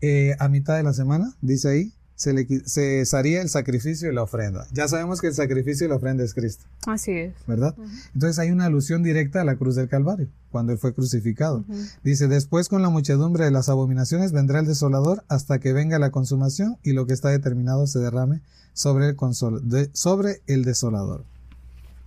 eh, 0.00 0.36
a 0.38 0.48
mitad 0.48 0.76
de 0.76 0.82
la 0.82 0.92
semana, 0.92 1.34
dice 1.40 1.68
ahí, 1.68 1.92
se 2.16 2.32
le 2.32 2.46
cesaría 2.66 3.42
el 3.42 3.48
sacrificio 3.48 4.10
y 4.10 4.14
la 4.14 4.22
ofrenda. 4.22 4.66
Ya 4.72 4.86
sabemos 4.86 5.20
que 5.20 5.28
el 5.28 5.34
sacrificio 5.34 5.86
y 5.86 5.88
la 5.88 5.96
ofrenda 5.96 6.22
es 6.24 6.32
Cristo. 6.32 6.64
Así 6.86 7.12
es. 7.12 7.34
¿Verdad? 7.46 7.74
Entonces 8.14 8.38
hay 8.38 8.50
una 8.50 8.66
alusión 8.66 9.02
directa 9.02 9.40
a 9.40 9.44
la 9.44 9.56
cruz 9.56 9.74
del 9.74 9.88
Calvario, 9.88 10.28
cuando 10.50 10.72
Él 10.72 10.78
fue 10.78 10.94
crucificado. 10.94 11.64
Dice, 12.02 12.28
después 12.28 12.68
con 12.68 12.82
la 12.82 12.90
muchedumbre 12.90 13.44
de 13.44 13.50
las 13.50 13.68
abominaciones 13.68 14.32
vendrá 14.32 14.60
el 14.60 14.66
desolador 14.66 15.24
hasta 15.28 15.58
que 15.58 15.72
venga 15.72 15.98
la 15.98 16.10
consumación 16.10 16.78
y 16.82 16.92
lo 16.92 17.06
que 17.06 17.14
está 17.14 17.30
determinado 17.30 17.86
se 17.86 17.98
derrame 17.98 18.42
sobre 18.72 19.08
el, 19.08 19.90
sobre 19.92 20.42
el 20.46 20.64
desolador. 20.64 21.24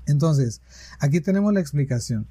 Entonces, 0.06 0.62
aquí 1.00 1.20
tenemos 1.20 1.54
la 1.54 1.60
explicación. 1.60 2.28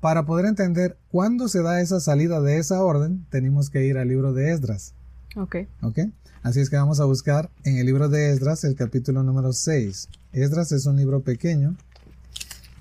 Para 0.00 0.26
poder 0.26 0.44
entender 0.44 0.98
cuándo 1.10 1.48
se 1.48 1.62
da 1.62 1.80
esa 1.80 1.98
salida 1.98 2.42
de 2.42 2.58
esa 2.58 2.82
orden, 2.82 3.24
tenemos 3.30 3.70
que 3.70 3.86
ir 3.86 3.96
al 3.96 4.08
libro 4.08 4.34
de 4.34 4.52
Esdras. 4.52 4.92
Ok. 5.34 5.56
Ok. 5.80 6.00
Así 6.44 6.60
es 6.60 6.68
que 6.68 6.76
vamos 6.76 7.00
a 7.00 7.06
buscar 7.06 7.48
en 7.64 7.78
el 7.78 7.86
libro 7.86 8.10
de 8.10 8.30
Esdras 8.30 8.64
el 8.64 8.76
capítulo 8.76 9.22
número 9.22 9.54
6. 9.54 10.10
Esdras 10.34 10.72
es 10.72 10.84
un 10.84 10.96
libro 10.96 11.22
pequeño 11.22 11.74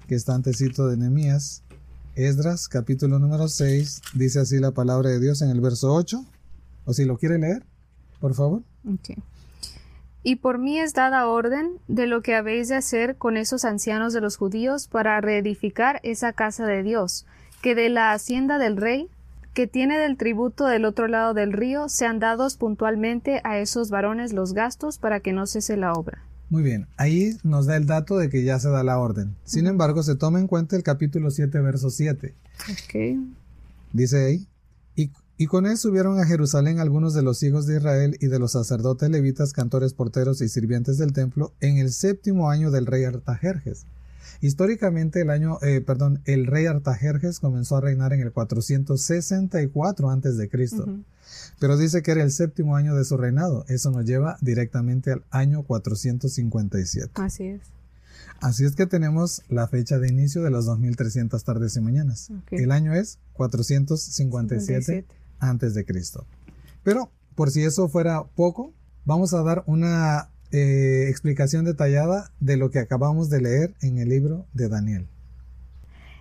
que 0.06 0.16
está 0.16 0.36
antecito 0.36 0.88
de 0.88 0.98
Nehemías. 0.98 1.64
Esdras, 2.16 2.68
capítulo 2.68 3.20
número 3.20 3.48
6, 3.48 4.02
dice 4.16 4.42
así 4.42 4.60
la 4.60 4.72
palabra 4.72 5.12
de 5.12 5.22
Dios 5.22 5.42
en 5.42 5.50
el 5.50 5.62
verso 5.62 5.94
8. 5.94 6.26
O 6.84 6.94
si 6.94 7.06
lo 7.06 7.18
quiere 7.18 7.40
leer, 7.40 7.64
por 8.20 8.34
favor. 8.34 8.64
Ok. 8.86 9.18
Y 10.24 10.36
por 10.36 10.58
mí 10.60 10.78
es 10.78 10.94
dada 10.94 11.26
orden 11.28 11.78
de 11.88 12.06
lo 12.06 12.22
que 12.22 12.36
habéis 12.36 12.68
de 12.68 12.76
hacer 12.76 13.16
con 13.16 13.38
esos 13.38 13.64
ancianos 13.64 14.12
de 14.12 14.20
los 14.20 14.36
judíos 14.36 14.90
para 14.90 15.22
reedificar 15.22 16.02
esa 16.04 16.34
casa 16.34 16.66
de 16.66 16.84
Dios, 16.84 17.26
que 17.62 17.76
de 17.76 17.88
la 17.88 18.12
hacienda 18.12 18.58
del 18.58 18.76
rey 18.76 19.10
que 19.54 19.68
tiene 19.68 20.00
del 20.00 20.18
tributo 20.18 20.66
del 20.66 20.86
otro 20.86 21.08
lado 21.08 21.34
del 21.34 21.54
río 21.54 21.88
sean 21.88 22.20
dados 22.20 22.58
puntualmente 22.58 23.40
a 23.44 23.60
esos 23.60 23.90
varones 23.90 24.34
los 24.34 24.54
gastos 24.54 24.98
para 24.98 25.20
que 25.20 25.34
no 25.34 25.46
cese 25.46 25.78
la 25.78 25.94
obra. 25.94 26.24
Muy 26.50 26.64
bien, 26.64 26.88
ahí 26.98 27.38
nos 27.44 27.66
da 27.66 27.78
el 27.78 27.86
dato 27.86 28.18
de 28.18 28.30
que 28.30 28.44
ya 28.44 28.60
se 28.60 28.70
da 28.70 28.84
la 28.84 29.00
orden. 29.00 29.36
Sin 29.44 29.68
embargo, 29.68 30.04
se 30.04 30.16
toma 30.16 30.40
en 30.40 30.48
cuenta 30.48 30.76
el 30.76 30.84
capítulo 30.84 31.32
7, 31.32 31.60
verso 31.62 31.90
7. 31.90 32.34
Ok. 32.72 33.20
Dice 33.92 34.26
ahí, 34.26 34.48
y, 34.96 35.12
y 35.38 35.48
con 35.48 35.66
él 35.66 35.78
subieron 35.78 36.20
a 36.20 36.26
Jerusalén 36.26 36.80
algunos 36.80 37.14
de 37.14 37.24
los 37.24 37.42
hijos 37.44 37.66
de 37.66 37.78
Israel 37.78 38.18
y 38.20 38.28
de 38.28 38.40
los 38.40 38.52
sacerdotes 38.52 39.10
levitas, 39.10 39.54
cantores, 39.54 39.94
porteros 39.94 40.42
y 40.42 40.50
sirvientes 40.50 40.98
del 40.98 41.14
templo 41.14 41.54
en 41.60 41.78
el 41.78 41.92
séptimo 41.92 42.50
año 42.50 42.70
del 42.70 42.86
rey 42.86 43.04
Artajerjes 43.04 43.86
Históricamente 44.44 45.22
el 45.22 45.30
año, 45.30 45.58
eh, 45.62 45.80
perdón, 45.80 46.22
el 46.26 46.48
rey 46.48 46.66
Artajerjes 46.66 47.40
comenzó 47.40 47.78
a 47.78 47.82
reinar 47.82 48.12
en 48.12 48.20
el 48.20 48.34
464 48.34 50.10
antes 50.10 50.36
de 50.36 50.50
Cristo. 50.50 50.86
Pero 51.62 51.78
dice 51.78 52.02
que 52.02 52.12
era 52.12 52.24
el 52.24 52.32
séptimo 52.34 52.76
año 52.76 52.94
de 52.94 53.06
su 53.06 53.16
reinado. 53.16 53.64
Eso 53.70 53.90
nos 53.92 54.04
lleva 54.04 54.36
directamente 54.42 55.14
al 55.14 55.24
año 55.30 55.64
457. 55.64 57.12
Así 57.14 57.46
es. 57.46 57.62
Así 58.42 58.66
es 58.66 58.76
que 58.76 58.86
tenemos 58.86 59.44
la 59.48 59.70
fecha 59.70 59.98
de 59.98 60.10
inicio 60.10 60.44
de 60.44 60.52
las 60.52 60.66
2300 60.66 61.42
tardes 61.42 61.78
y 61.78 61.80
mañanas. 61.80 62.30
El 62.52 62.74
año 62.74 62.94
es 62.94 63.20
457 63.32 65.06
antes 65.40 65.74
de 65.74 65.86
Cristo. 65.86 66.28
Pero 66.84 67.10
por 67.36 67.50
si 67.50 67.64
eso 67.64 67.88
fuera 67.88 68.26
poco, 68.36 68.74
vamos 69.06 69.34
a 69.34 69.42
dar 69.42 69.64
una 69.68 70.33
eh, 70.54 71.10
explicación 71.10 71.66
detallada 71.66 72.32
de 72.40 72.58
lo 72.58 72.70
que 72.70 72.80
acabamos 72.80 73.30
de 73.30 73.42
leer 73.42 73.74
en 73.82 73.98
el 73.98 74.10
libro 74.10 74.46
de 74.54 74.70
Daniel. 74.70 75.08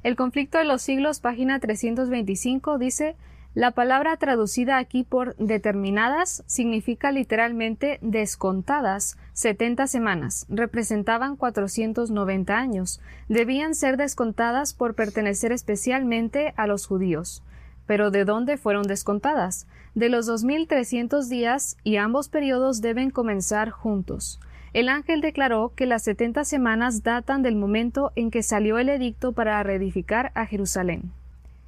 El 0.03 0.17
conflicto 0.17 0.59
de 0.59 0.65
los 0.65 0.83
siglos, 0.83 1.21
página 1.21 1.61
325, 1.61 2.79
dice, 2.79 3.15
la 3.55 3.73
palabra 3.73 4.17
traducida 4.17 4.79
aquí 4.79 5.05
por 5.05 5.37
determinadas 5.37 6.43
significa 6.47 7.12
literalmente 7.12 7.99
descontadas 8.01 9.19
70 9.35 9.87
semanas, 9.87 10.47
representaban 10.49 11.37
490 11.37 12.57
años, 12.57 13.03
debían 13.29 13.75
ser 13.75 13.99
descontadas 13.99 14.73
por 14.73 14.95
pertenecer 14.95 15.53
especialmente 15.53 16.55
a 16.57 16.67
los 16.67 16.87
judíos. 16.87 17.43
Pero 17.87 18.11
¿de 18.11 18.25
dónde 18.25 18.57
fueron 18.57 18.85
descontadas? 18.85 19.67
De 19.95 20.09
los 20.09 20.27
2300 20.27 21.29
días 21.29 21.77
y 21.85 21.97
ambos 21.97 22.29
periodos 22.29 22.81
deben 22.81 23.11
comenzar 23.11 23.71
juntos. 23.71 24.41
El 24.73 24.89
ángel 24.89 25.21
declaró 25.21 25.73
que 25.77 25.87
las 25.87 26.03
70 26.05 26.45
semanas 26.45 27.03
datan 27.03 27.43
del 27.43 27.57
momento 27.57 28.12
en 28.17 28.31
que 28.31 28.43
salió 28.43 28.79
el 28.79 28.89
edicto 28.89 29.33
para 29.33 29.62
reedificar 29.62 30.33
a 30.35 30.47
Jerusalén. 30.47 31.12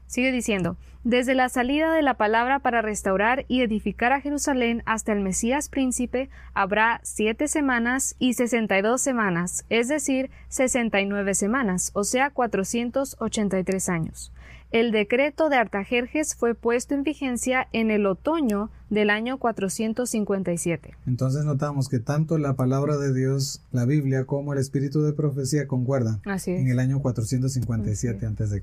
Sigue 0.06 0.32
diciendo, 0.32 0.76
desde 1.02 1.34
la 1.34 1.50
salida 1.50 1.92
de 1.92 2.00
la 2.00 2.14
palabra 2.14 2.60
para 2.60 2.80
restaurar 2.80 3.44
y 3.46 3.60
edificar 3.60 4.12
a 4.12 4.22
Jerusalén 4.22 4.82
hasta 4.86 5.12
el 5.12 5.20
Mesías 5.20 5.68
príncipe 5.68 6.30
habrá 6.54 7.00
siete 7.02 7.46
semanas 7.46 8.16
y 8.18 8.32
sesenta 8.32 8.78
y 8.78 8.82
dos 8.82 9.02
semanas, 9.02 9.66
es 9.68 9.88
decir, 9.88 10.30
sesenta 10.48 11.02
y 11.02 11.06
nueve 11.06 11.34
semanas, 11.34 11.90
o 11.92 12.04
sea, 12.04 12.30
cuatrocientos 12.30 13.16
ochenta 13.20 13.58
y 13.58 13.64
tres 13.64 13.90
años. 13.90 14.32
El 14.74 14.90
decreto 14.90 15.50
de 15.50 15.56
Artajerjes 15.56 16.34
fue 16.34 16.56
puesto 16.56 16.94
en 16.94 17.04
vigencia 17.04 17.68
en 17.70 17.92
el 17.92 18.06
otoño 18.06 18.70
del 18.90 19.08
año 19.08 19.38
457. 19.38 20.96
Entonces 21.06 21.44
notamos 21.44 21.88
que 21.88 22.00
tanto 22.00 22.38
la 22.38 22.54
palabra 22.54 22.96
de 22.96 23.14
Dios, 23.14 23.62
la 23.70 23.84
Biblia, 23.84 24.24
como 24.24 24.52
el 24.52 24.58
espíritu 24.58 25.02
de 25.02 25.12
profecía 25.12 25.68
concuerdan 25.68 26.20
en 26.24 26.66
el 26.66 26.80
año 26.80 27.00
457 27.00 28.26
a.C. 28.26 28.62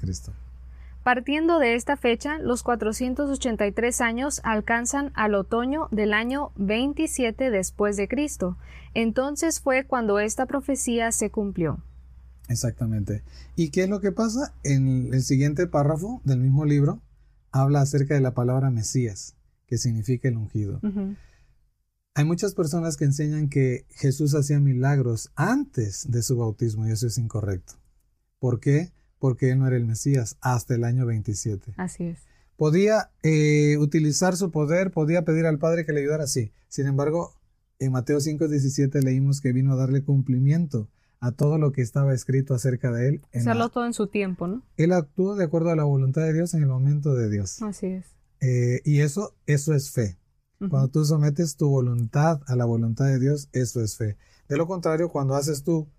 Partiendo 1.01 1.59
de 1.59 1.75
esta 1.75 1.95
fecha, 1.95 2.39
los 2.39 2.61
483 2.61 4.01
años 4.01 4.41
alcanzan 4.43 5.13
al 5.13 5.33
otoño 5.33 5.87
del 5.91 6.11
año 6.13 6.51
27 6.57 7.49
después 7.51 7.95
de 7.95 8.09
Cristo. 8.09 8.57
Entonces 8.93 9.61
fue 9.61 9.85
cuando 9.85 10.19
esta 10.19 10.45
profecía 10.45 11.13
se 11.13 11.29
cumplió. 11.29 11.79
Exactamente. 12.51 13.23
¿Y 13.55 13.69
qué 13.69 13.83
es 13.83 13.89
lo 13.89 14.01
que 14.01 14.11
pasa? 14.11 14.53
En 14.63 15.13
el 15.13 15.23
siguiente 15.23 15.67
párrafo 15.67 16.21
del 16.23 16.39
mismo 16.39 16.65
libro 16.65 17.01
habla 17.51 17.81
acerca 17.81 18.13
de 18.13 18.21
la 18.21 18.33
palabra 18.33 18.69
Mesías, 18.69 19.35
que 19.67 19.77
significa 19.77 20.27
el 20.27 20.37
ungido. 20.37 20.79
Hay 22.13 22.25
muchas 22.25 22.53
personas 22.53 22.97
que 22.97 23.05
enseñan 23.05 23.49
que 23.49 23.85
Jesús 23.89 24.35
hacía 24.35 24.59
milagros 24.59 25.31
antes 25.35 26.11
de 26.11 26.21
su 26.23 26.37
bautismo 26.37 26.87
y 26.87 26.91
eso 26.91 27.07
es 27.07 27.17
incorrecto. 27.17 27.73
¿Por 28.39 28.59
qué? 28.59 28.91
Porque 29.17 29.51
él 29.51 29.59
no 29.59 29.67
era 29.67 29.77
el 29.77 29.85
Mesías 29.85 30.37
hasta 30.41 30.75
el 30.75 30.83
año 30.83 31.05
27. 31.05 31.73
Así 31.77 32.05
es. 32.05 32.19
Podía 32.57 33.11
eh, 33.23 33.77
utilizar 33.77 34.35
su 34.35 34.51
poder, 34.51 34.91
podía 34.91 35.23
pedir 35.23 35.45
al 35.45 35.57
Padre 35.57 35.85
que 35.85 35.93
le 35.93 36.01
ayudara, 36.01 36.27
sí. 36.27 36.51
Sin 36.67 36.85
embargo, 36.85 37.33
en 37.79 37.91
Mateo 37.91 38.19
5:17 38.19 39.01
leímos 39.01 39.41
que 39.41 39.53
vino 39.53 39.73
a 39.73 39.75
darle 39.75 40.03
cumplimiento 40.03 40.89
a 41.21 41.31
todo 41.31 41.59
lo 41.59 41.71
que 41.71 41.81
estaba 41.81 42.13
escrito 42.13 42.55
acerca 42.55 42.91
de 42.91 43.07
él. 43.07 43.21
Hacerlo 43.33 43.69
todo 43.69 43.85
en 43.85 43.93
su 43.93 44.07
tiempo, 44.07 44.47
¿no? 44.47 44.63
Él 44.75 44.91
actuó 44.91 45.35
de 45.35 45.45
acuerdo 45.45 45.69
a 45.69 45.75
la 45.75 45.83
voluntad 45.83 46.23
de 46.23 46.33
Dios 46.33 46.53
en 46.55 46.63
el 46.63 46.67
momento 46.67 47.13
de 47.13 47.29
Dios. 47.29 47.61
Así 47.61 47.87
es. 47.87 48.05
Eh, 48.41 48.81
y 48.83 49.01
eso, 49.01 49.35
eso 49.45 49.73
es 49.73 49.91
fe. 49.91 50.17
Cuando 50.69 50.89
tú 50.89 51.05
sometes 51.05 51.55
tu 51.55 51.69
voluntad 51.69 52.41
a 52.45 52.55
la 52.55 52.65
voluntad 52.65 53.05
de 53.05 53.19
Dios, 53.19 53.49
eso 53.51 53.81
es 53.81 53.97
fe. 53.97 54.17
De 54.47 54.57
lo 54.57 54.67
contrario, 54.67 55.09
cuando 55.09 55.35
haces 55.35 55.63
tú 55.63 55.89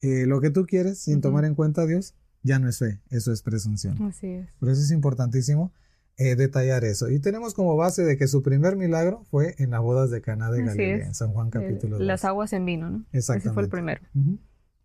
eh, 0.00 0.26
lo 0.26 0.40
que 0.40 0.50
tú 0.50 0.66
quieres 0.66 0.98
sin 0.98 1.20
tomar 1.20 1.44
en 1.44 1.54
cuenta 1.54 1.82
a 1.82 1.86
Dios, 1.86 2.14
ya 2.42 2.58
no 2.58 2.68
es 2.68 2.78
fe, 2.78 3.00
eso 3.10 3.32
es 3.32 3.42
presunción. 3.42 4.00
Así 4.02 4.28
es. 4.28 4.48
Por 4.60 4.68
eso 4.68 4.80
es 4.80 4.92
importantísimo 4.92 5.72
eh, 6.16 6.36
detallar 6.36 6.84
eso. 6.84 7.08
Y 7.10 7.18
tenemos 7.18 7.54
como 7.54 7.76
base 7.76 8.04
de 8.04 8.16
que 8.16 8.28
su 8.28 8.42
primer 8.42 8.76
milagro 8.76 9.24
fue 9.24 9.54
en 9.58 9.70
las 9.70 9.80
bodas 9.80 10.10
de 10.10 10.20
Caná 10.20 10.50
de 10.50 10.64
Galilea, 10.64 11.06
en 11.06 11.14
San 11.14 11.32
Juan 11.32 11.50
capítulo 11.50 11.98
2. 11.98 12.06
Las 12.06 12.24
aguas 12.24 12.52
en 12.52 12.64
vino, 12.64 12.90
¿no? 12.90 13.04
Exactamente. 13.12 13.48
Ese 13.48 13.54
fue 13.54 13.62
el 13.64 13.68
primero. 13.68 14.02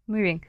Muy 0.07 0.21
bien. 0.21 0.41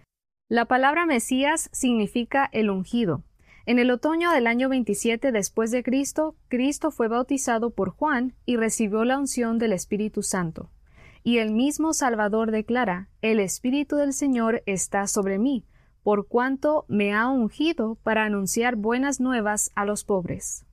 La 0.48 0.66
palabra 0.66 1.04
Mesías 1.04 1.68
significa 1.72 2.48
el 2.52 2.70
ungido. 2.70 3.24
En 3.66 3.80
el 3.80 3.90
otoño 3.90 4.30
del 4.30 4.46
año 4.46 4.68
27 4.68 5.32
después 5.32 5.72
de 5.72 5.82
Cristo, 5.82 6.36
Cristo 6.46 6.92
fue 6.92 7.08
bautizado 7.08 7.70
por 7.70 7.90
Juan 7.90 8.34
y 8.46 8.56
recibió 8.56 9.04
la 9.04 9.18
unción 9.18 9.58
del 9.58 9.72
Espíritu 9.72 10.22
Santo. 10.22 10.70
Y 11.24 11.38
el 11.38 11.52
mismo 11.52 11.92
Salvador 11.92 12.52
declara, 12.52 13.10
El 13.20 13.40
Espíritu 13.40 13.96
del 13.96 14.12
Señor 14.12 14.62
está 14.64 15.08
sobre 15.08 15.38
mí, 15.38 15.66
por 16.04 16.28
cuanto 16.28 16.86
me 16.88 17.12
ha 17.12 17.28
ungido 17.28 17.96
para 17.96 18.24
anunciar 18.24 18.76
buenas 18.76 19.18
nuevas 19.18 19.70
a 19.74 19.84
los 19.84 20.04
pobres. 20.04 20.64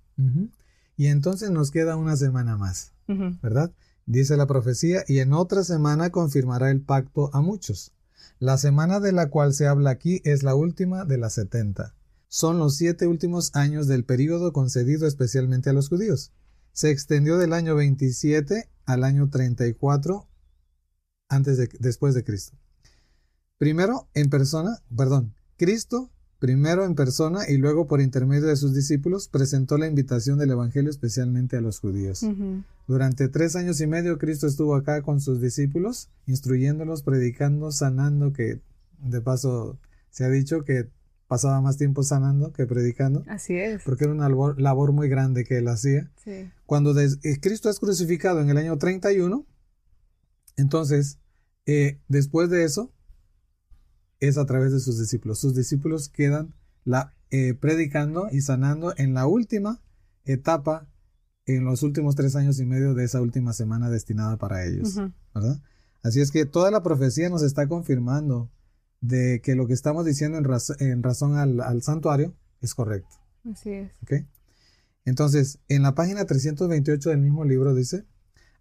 Y 0.95 1.07
entonces 1.07 1.49
nos 1.49 1.71
queda 1.71 1.97
una 1.97 2.15
semana 2.15 2.55
más, 2.55 2.93
¿verdad? 3.07 3.73
Dice 4.05 4.37
la 4.37 4.45
profecía, 4.45 5.03
y 5.07 5.19
en 5.19 5.33
otra 5.33 5.63
semana 5.63 6.11
confirmará 6.11 6.69
el 6.69 6.81
pacto 6.81 7.31
a 7.33 7.41
muchos 7.41 7.94
La 8.39 8.57
semana 8.57 8.99
de 8.99 9.13
la 9.13 9.29
cual 9.29 9.53
se 9.53 9.65
habla 9.65 9.91
aquí 9.91 10.21
es 10.25 10.43
la 10.43 10.55
última 10.55 11.05
de 11.05 11.17
las 11.17 11.33
setenta. 11.33 11.95
Son 12.27 12.59
los 12.59 12.75
siete 12.75 13.07
últimos 13.07 13.55
años 13.55 13.87
del 13.87 14.03
período 14.03 14.51
concedido 14.51 15.07
especialmente 15.07 15.69
a 15.69 15.73
los 15.73 15.87
judíos. 15.87 16.33
Se 16.73 16.91
extendió 16.91 17.37
del 17.37 17.53
año 17.53 17.75
27 17.75 18.69
al 18.85 19.03
año 19.05 19.29
34 19.29 20.27
antes 21.29 21.57
de, 21.57 21.69
después 21.79 22.13
de 22.13 22.25
Cristo. 22.25 22.57
Primero 23.57 24.09
en 24.13 24.29
persona, 24.29 24.83
perdón, 24.95 25.33
Cristo 25.55 26.11
primero 26.45 26.85
en 26.85 26.93
persona 26.93 27.49
y 27.49 27.57
luego 27.57 27.87
por 27.87 28.01
intermedio 28.01 28.45
de 28.45 28.55
sus 28.55 28.75
discípulos, 28.75 29.27
presentó 29.27 29.79
la 29.79 29.87
invitación 29.87 30.37
del 30.37 30.51
Evangelio 30.51 30.91
especialmente 30.91 31.57
a 31.57 31.61
los 31.61 31.79
judíos. 31.79 32.23
Durante 32.87 33.29
tres 33.29 33.55
años 33.55 33.81
y 33.81 33.87
medio 33.87 34.19
Cristo 34.19 34.45
estuvo 34.45 34.75
acá 34.75 35.01
con 35.01 35.21
sus 35.21 35.41
discípulos, 35.41 36.09
instruyéndolos, 36.27 37.01
predicando, 37.01 37.71
sanando, 37.71 38.31
que 38.31 38.61
de 38.99 39.21
paso 39.21 39.79
se 40.11 40.23
ha 40.23 40.29
dicho 40.29 40.63
que 40.63 40.87
pasaba 41.27 41.61
más 41.61 41.77
tiempo 41.77 42.03
sanando 42.03 42.53
que 42.53 42.67
predicando. 42.67 43.23
Así 43.27 43.57
es. 43.57 43.81
Porque 43.83 44.03
era 44.03 44.13
una 44.13 44.29
labor, 44.29 44.91
muy 44.91 45.09
grande 45.09 45.45
que 45.45 45.57
él 45.57 45.67
hacía. 45.67 46.11
Cuando 46.67 46.95
eh, 46.99 47.09
Cristo 47.41 47.71
es 47.71 47.79
crucificado 47.79 48.39
en 48.39 48.51
el 48.51 48.57
año 48.57 48.77
31, 48.77 49.47
entonces, 50.57 51.17
eh, 51.65 51.97
después 52.07 52.51
de 52.51 52.65
eso, 52.65 52.93
es 54.19 54.37
a 54.37 54.45
través 54.45 54.71
de 54.71 54.79
sus 54.79 54.99
discípulos. 54.99 55.39
Sus 55.39 55.55
discípulos 55.55 56.09
quedan 56.09 56.53
la, 56.83 57.13
eh, 57.31 57.53
predicando 57.53 58.27
y 58.31 58.41
sanando 58.41 58.93
en 58.97 59.13
la 59.13 59.27
última 59.27 59.81
etapa, 60.23 60.87
en 61.45 61.65
los 61.65 61.83
últimos 61.83 62.15
tres 62.15 62.35
años 62.35 62.59
y 62.59 62.65
medio 62.65 62.93
de 62.93 63.03
esa 63.03 63.21
última 63.21 63.53
semana 63.53 63.89
destinada 63.89 64.37
para 64.37 64.65
ellos. 64.65 64.95
¿verdad? 65.33 65.61
Así 66.03 66.21
es 66.21 66.31
que 66.31 66.45
toda 66.45 66.71
la 66.71 66.83
profecía 66.83 67.29
nos 67.29 67.43
está 67.43 67.67
confirmando 67.67 68.51
de 69.01 69.41
que 69.43 69.55
lo 69.55 69.67
que 69.67 69.73
estamos 69.73 70.05
diciendo 70.05 70.37
en, 70.37 71.03
razón 71.03 71.35
al, 71.35 71.81
santuario 71.81 72.35
es 72.61 72.73
correcto. 72.73 73.15
Así 73.51 73.71
es. 73.71 73.91
Entonces, 75.03 75.59
en 75.67 75.83
la 75.83 75.93
página 75.93 76.25
328 76.25 77.09
del 77.09 77.19
mismo 77.19 77.45
libro 77.45 77.75
dice, 77.75 78.05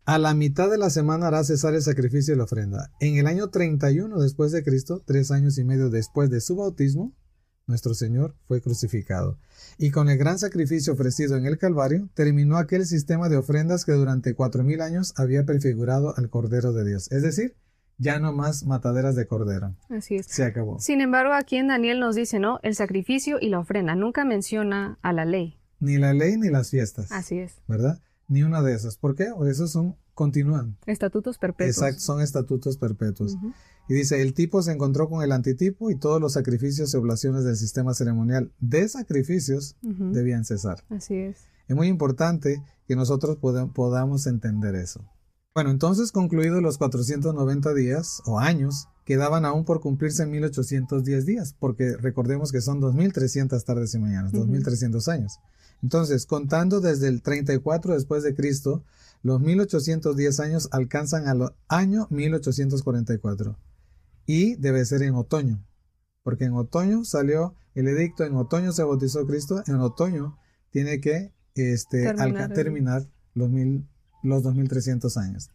a 0.06 0.18
la 0.18 0.34
mitad 0.34 0.70
de 0.70 0.78
la 0.78 0.90
semana 0.90 1.28
hará 1.28 1.44
cesar 1.44 1.74
el 1.74 1.82
sacrificio 1.82 2.34
y 2.34 2.36
la 2.36 2.44
ofrenda. 2.44 2.90
En 3.00 3.16
el 3.16 3.26
año 3.26 3.48
31 3.48 4.20
después 4.20 4.52
de 4.52 4.62
Cristo, 4.62 5.02
tres 5.04 5.30
años 5.30 5.58
y 5.58 5.64
medio 5.64 5.90
después 5.90 6.30
de 6.30 6.40
su 6.40 6.56
bautismo, 6.56 7.14
nuestro 7.66 7.94
Señor 7.94 8.36
fue 8.46 8.60
crucificado. 8.60 9.38
Y 9.78 9.90
con 9.90 10.10
el 10.10 10.18
gran 10.18 10.38
sacrificio 10.38 10.92
ofrecido 10.92 11.36
en 11.36 11.46
el 11.46 11.56
Calvario, 11.56 12.10
terminó 12.14 12.58
aquel 12.58 12.84
sistema 12.84 13.30
de 13.30 13.38
ofrendas 13.38 13.86
que 13.86 13.92
durante 13.92 14.34
cuatro 14.34 14.62
mil 14.62 14.82
años 14.82 15.14
había 15.16 15.44
prefigurado 15.46 16.14
al 16.16 16.28
Cordero 16.28 16.72
de 16.72 16.84
Dios. 16.84 17.10
Es 17.10 17.22
decir, 17.22 17.56
ya 17.96 18.18
no 18.18 18.32
más 18.32 18.64
mataderas 18.64 19.14
de 19.14 19.26
cordero. 19.26 19.74
Así 19.88 20.16
es. 20.16 20.26
Se 20.26 20.44
acabó. 20.44 20.80
Sin 20.80 21.00
embargo, 21.00 21.32
aquí 21.32 21.56
en 21.56 21.68
Daniel 21.68 22.00
nos 22.00 22.16
dice, 22.16 22.38
¿no? 22.38 22.58
El 22.62 22.74
sacrificio 22.74 23.38
y 23.40 23.48
la 23.48 23.60
ofrenda. 23.60 23.94
Nunca 23.94 24.24
menciona 24.24 24.98
a 25.00 25.12
la 25.12 25.24
ley. 25.24 25.58
Ni 25.78 25.96
la 25.96 26.12
ley 26.12 26.36
ni 26.36 26.50
las 26.50 26.70
fiestas. 26.70 27.12
Así 27.12 27.38
es. 27.38 27.54
¿Verdad? 27.68 28.00
Ni 28.28 28.42
una 28.42 28.62
de 28.62 28.74
esas. 28.74 28.96
¿Por 28.96 29.14
qué? 29.14 29.30
O 29.30 29.46
esos 29.46 29.70
son, 29.70 29.96
continúan. 30.14 30.76
Estatutos 30.86 31.38
perpetuos. 31.38 31.76
Exacto, 31.76 32.00
son 32.00 32.20
estatutos 32.20 32.76
perpetuos. 32.76 33.36
Y 33.88 33.94
dice, 33.94 34.22
el 34.22 34.32
tipo 34.32 34.62
se 34.62 34.72
encontró 34.72 35.08
con 35.08 35.22
el 35.22 35.32
antitipo 35.32 35.90
y 35.90 35.98
todos 35.98 36.20
los 36.20 36.32
sacrificios 36.32 36.94
y 36.94 36.96
oblaciones 36.96 37.44
del 37.44 37.56
sistema 37.56 37.92
ceremonial 37.94 38.52
de 38.60 38.88
sacrificios 38.88 39.76
debían 39.82 40.44
cesar. 40.44 40.84
Así 40.88 41.14
es. 41.16 41.36
Es 41.68 41.76
muy 41.76 41.88
importante 41.88 42.62
que 42.86 42.96
nosotros 42.96 43.38
podamos 43.38 44.26
entender 44.26 44.74
eso. 44.74 45.04
Bueno, 45.54 45.70
entonces 45.70 46.10
concluidos 46.10 46.62
los 46.62 46.78
490 46.78 47.74
días 47.74 48.22
o 48.26 48.40
años, 48.40 48.88
quedaban 49.04 49.44
aún 49.44 49.64
por 49.64 49.80
cumplirse 49.80 50.26
1810 50.26 51.26
días, 51.26 51.54
porque 51.58 51.96
recordemos 51.96 52.50
que 52.50 52.60
son 52.60 52.80
2300 52.80 53.64
tardes 53.64 53.94
y 53.94 53.98
mañanas, 53.98 54.32
2300 54.32 55.06
años. 55.08 55.38
Entonces, 55.84 56.24
contando 56.24 56.80
desde 56.80 57.08
el 57.08 57.20
34 57.20 57.92
después 57.92 58.22
de 58.22 58.34
Cristo, 58.34 58.82
los 59.22 59.42
1810 59.42 60.40
años 60.40 60.68
alcanzan 60.72 61.28
al 61.28 61.54
año 61.68 62.06
1844. 62.08 63.58
Y 64.24 64.54
debe 64.54 64.82
ser 64.86 65.02
en 65.02 65.14
otoño, 65.14 65.62
porque 66.22 66.46
en 66.46 66.54
otoño 66.54 67.04
salió 67.04 67.54
el 67.74 67.86
edicto, 67.88 68.24
en 68.24 68.34
otoño 68.34 68.72
se 68.72 68.82
bautizó 68.82 69.26
Cristo, 69.26 69.62
en 69.66 69.74
otoño 69.74 70.38
tiene 70.70 71.02
que 71.02 71.34
este, 71.54 72.14
terminar, 72.54 73.06
los, 73.34 73.50
mil, 73.50 73.86
los 74.22 74.42
2300 74.42 75.18
años. 75.18 75.50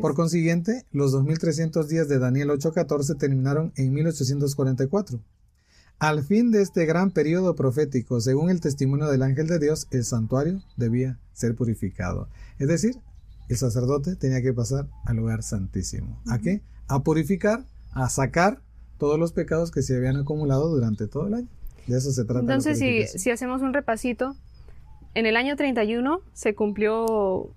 Por 0.00 0.14
consiguiente, 0.14 0.86
los 0.92 1.10
2300 1.10 1.88
días 1.88 2.06
de 2.06 2.20
Daniel 2.20 2.50
8:14 2.50 3.18
terminaron 3.18 3.72
en 3.74 3.92
1844. 3.92 5.20
Al 6.02 6.24
fin 6.24 6.50
de 6.50 6.62
este 6.62 6.84
gran 6.84 7.12
periodo 7.12 7.54
profético, 7.54 8.20
según 8.20 8.50
el 8.50 8.60
testimonio 8.60 9.06
del 9.06 9.22
ángel 9.22 9.46
de 9.46 9.60
Dios, 9.60 9.86
el 9.92 10.02
santuario 10.02 10.60
debía 10.76 11.20
ser 11.32 11.54
purificado. 11.54 12.28
Es 12.58 12.66
decir, 12.66 12.96
el 13.48 13.56
sacerdote 13.56 14.16
tenía 14.16 14.42
que 14.42 14.52
pasar 14.52 14.88
al 15.04 15.14
lugar 15.18 15.44
santísimo. 15.44 16.20
¿A 16.28 16.40
qué? 16.40 16.60
A 16.88 17.04
purificar, 17.04 17.66
a 17.92 18.08
sacar 18.08 18.58
todos 18.98 19.16
los 19.16 19.32
pecados 19.32 19.70
que 19.70 19.82
se 19.82 19.96
habían 19.96 20.16
acumulado 20.16 20.70
durante 20.70 21.06
todo 21.06 21.28
el 21.28 21.34
año. 21.34 21.48
De 21.86 21.98
eso 21.98 22.10
se 22.10 22.24
trata. 22.24 22.40
Entonces, 22.40 22.80
si, 22.80 23.06
si 23.06 23.30
hacemos 23.30 23.62
un 23.62 23.72
repasito, 23.72 24.34
en 25.14 25.26
el 25.26 25.36
año 25.36 25.54
31 25.54 26.20
se 26.32 26.56
cumplió 26.56 27.54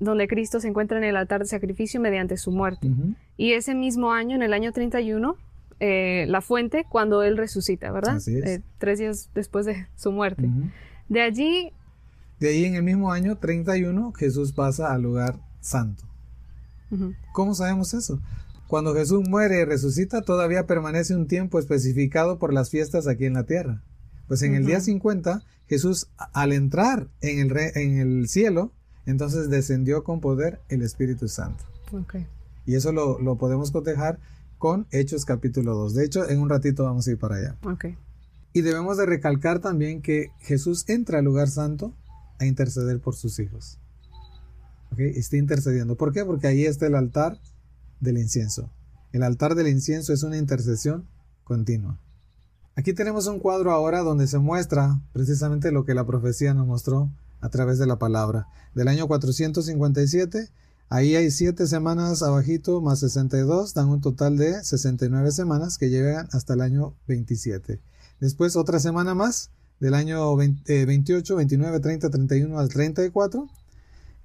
donde 0.00 0.26
Cristo 0.26 0.58
se 0.58 0.68
encuentra 0.68 0.96
en 0.96 1.04
el 1.04 1.16
altar 1.16 1.40
de 1.42 1.48
sacrificio 1.48 2.00
mediante 2.00 2.38
su 2.38 2.50
muerte. 2.50 2.90
Y 3.36 3.52
ese 3.52 3.74
mismo 3.74 4.10
año, 4.12 4.36
en 4.36 4.42
el 4.42 4.54
año 4.54 4.72
31, 4.72 5.36
eh, 5.80 6.26
la 6.28 6.40
fuente 6.40 6.84
cuando 6.88 7.22
él 7.22 7.36
resucita, 7.36 7.90
¿verdad? 7.92 8.20
Eh, 8.26 8.60
tres 8.78 8.98
días 8.98 9.30
después 9.34 9.66
de 9.66 9.86
su 9.96 10.12
muerte. 10.12 10.48
De 11.08 11.20
allí... 11.20 11.72
De 12.40 12.48
ahí 12.48 12.64
en 12.64 12.74
el 12.74 12.82
mismo 12.82 13.12
año 13.12 13.38
31 13.38 14.12
Jesús 14.12 14.52
pasa 14.52 14.92
al 14.92 15.02
lugar 15.02 15.38
santo. 15.60 16.04
¿Cómo 17.32 17.54
sabemos 17.54 17.94
eso? 17.94 18.20
Cuando 18.66 18.94
Jesús 18.94 19.28
muere 19.28 19.60
y 19.60 19.64
resucita, 19.64 20.22
todavía 20.22 20.66
permanece 20.66 21.14
un 21.14 21.26
tiempo 21.26 21.58
especificado 21.58 22.38
por 22.38 22.52
las 22.52 22.70
fiestas 22.70 23.06
aquí 23.06 23.26
en 23.26 23.34
la 23.34 23.44
tierra. 23.44 23.82
Pues 24.26 24.42
en 24.42 24.54
el 24.54 24.64
día 24.64 24.80
50, 24.80 25.42
Jesús, 25.68 26.08
al 26.16 26.52
entrar 26.52 27.08
en 27.20 27.38
el, 27.38 27.56
en 27.74 27.98
el 27.98 28.28
cielo, 28.28 28.72
entonces 29.06 29.50
descendió 29.50 30.02
con 30.02 30.20
poder 30.20 30.60
el 30.68 30.82
Espíritu 30.82 31.28
Santo. 31.28 31.64
Y 32.66 32.74
eso 32.74 32.92
lo, 32.92 33.18
lo 33.20 33.36
podemos 33.36 33.70
cotejar 33.70 34.18
con 34.64 34.86
Hechos 34.92 35.26
capítulo 35.26 35.74
2. 35.74 35.92
De 35.92 36.06
hecho, 36.06 36.26
en 36.26 36.40
un 36.40 36.48
ratito 36.48 36.84
vamos 36.84 37.06
a 37.06 37.10
ir 37.10 37.18
para 37.18 37.36
allá. 37.36 37.58
Y 38.54 38.62
debemos 38.62 38.96
de 38.96 39.04
recalcar 39.04 39.58
también 39.58 40.00
que 40.00 40.30
Jesús 40.40 40.88
entra 40.88 41.18
al 41.18 41.26
lugar 41.26 41.48
santo 41.48 41.92
a 42.40 42.46
interceder 42.46 42.98
por 42.98 43.14
sus 43.14 43.38
hijos. 43.40 43.78
Está 44.96 45.36
intercediendo. 45.36 45.96
¿Por 45.96 46.14
qué? 46.14 46.24
Porque 46.24 46.46
ahí 46.46 46.64
está 46.64 46.86
el 46.86 46.94
altar 46.94 47.38
del 48.00 48.16
incienso. 48.16 48.70
El 49.12 49.22
altar 49.22 49.54
del 49.54 49.68
incienso 49.68 50.14
es 50.14 50.22
una 50.22 50.38
intercesión 50.38 51.06
continua. 51.44 52.00
Aquí 52.74 52.94
tenemos 52.94 53.26
un 53.26 53.40
cuadro 53.40 53.70
ahora 53.70 54.00
donde 54.00 54.26
se 54.26 54.38
muestra 54.38 54.98
precisamente 55.12 55.72
lo 55.72 55.84
que 55.84 55.92
la 55.92 56.06
profecía 56.06 56.54
nos 56.54 56.66
mostró 56.66 57.10
a 57.42 57.50
través 57.50 57.78
de 57.78 57.86
la 57.86 57.98
palabra. 57.98 58.46
Del 58.74 58.88
año 58.88 59.08
457 59.08 60.48
Ahí 60.88 61.16
hay 61.16 61.30
7 61.30 61.66
semanas 61.66 62.22
abajito 62.22 62.80
más 62.80 63.00
62, 63.00 63.74
dan 63.74 63.88
un 63.88 64.00
total 64.00 64.36
de 64.36 64.62
69 64.62 65.32
semanas 65.32 65.78
que 65.78 65.90
llegan 65.90 66.28
hasta 66.32 66.54
el 66.54 66.60
año 66.60 66.94
27. 67.08 67.80
Después 68.20 68.56
otra 68.56 68.78
semana 68.78 69.14
más, 69.14 69.50
del 69.80 69.94
año 69.94 70.34
28, 70.36 71.36
29, 71.36 71.80
30, 71.80 72.10
31 72.10 72.58
al 72.58 72.68
34. 72.68 73.48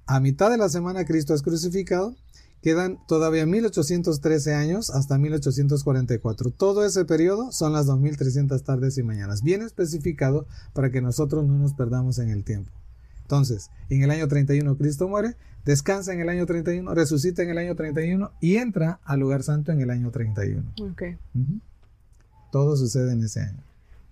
A 0.06 0.20
mitad 0.20 0.50
de 0.50 0.56
la 0.56 0.68
semana 0.68 1.04
Cristo 1.04 1.34
es 1.34 1.42
crucificado. 1.42 2.14
Quedan 2.62 2.98
todavía 3.06 3.46
1813 3.46 4.54
años 4.54 4.90
hasta 4.90 5.18
1844. 5.18 6.50
Todo 6.50 6.84
ese 6.84 7.04
periodo 7.04 7.52
son 7.52 7.72
las 7.72 7.86
2300 7.86 8.62
tardes 8.62 8.98
y 8.98 9.02
mañanas, 9.02 9.42
bien 9.42 9.62
especificado 9.62 10.46
para 10.74 10.90
que 10.90 11.00
nosotros 11.00 11.46
no 11.46 11.58
nos 11.58 11.74
perdamos 11.74 12.18
en 12.18 12.28
el 12.28 12.44
tiempo. 12.44 12.70
Entonces, 13.30 13.70
en 13.90 14.02
el 14.02 14.10
año 14.10 14.26
31 14.26 14.76
Cristo 14.76 15.06
muere, 15.06 15.36
descansa 15.64 16.12
en 16.12 16.18
el 16.18 16.28
año 16.28 16.46
31, 16.46 16.92
resucita 16.96 17.44
en 17.44 17.50
el 17.50 17.58
año 17.58 17.76
31 17.76 18.32
y 18.40 18.56
entra 18.56 18.98
al 19.04 19.20
lugar 19.20 19.44
santo 19.44 19.70
en 19.70 19.80
el 19.80 19.90
año 19.90 20.10
31. 20.10 20.64
Okay. 20.90 21.16
Todo 22.50 22.76
sucede 22.76 23.12
en 23.12 23.22
ese 23.22 23.42
año. 23.42 23.62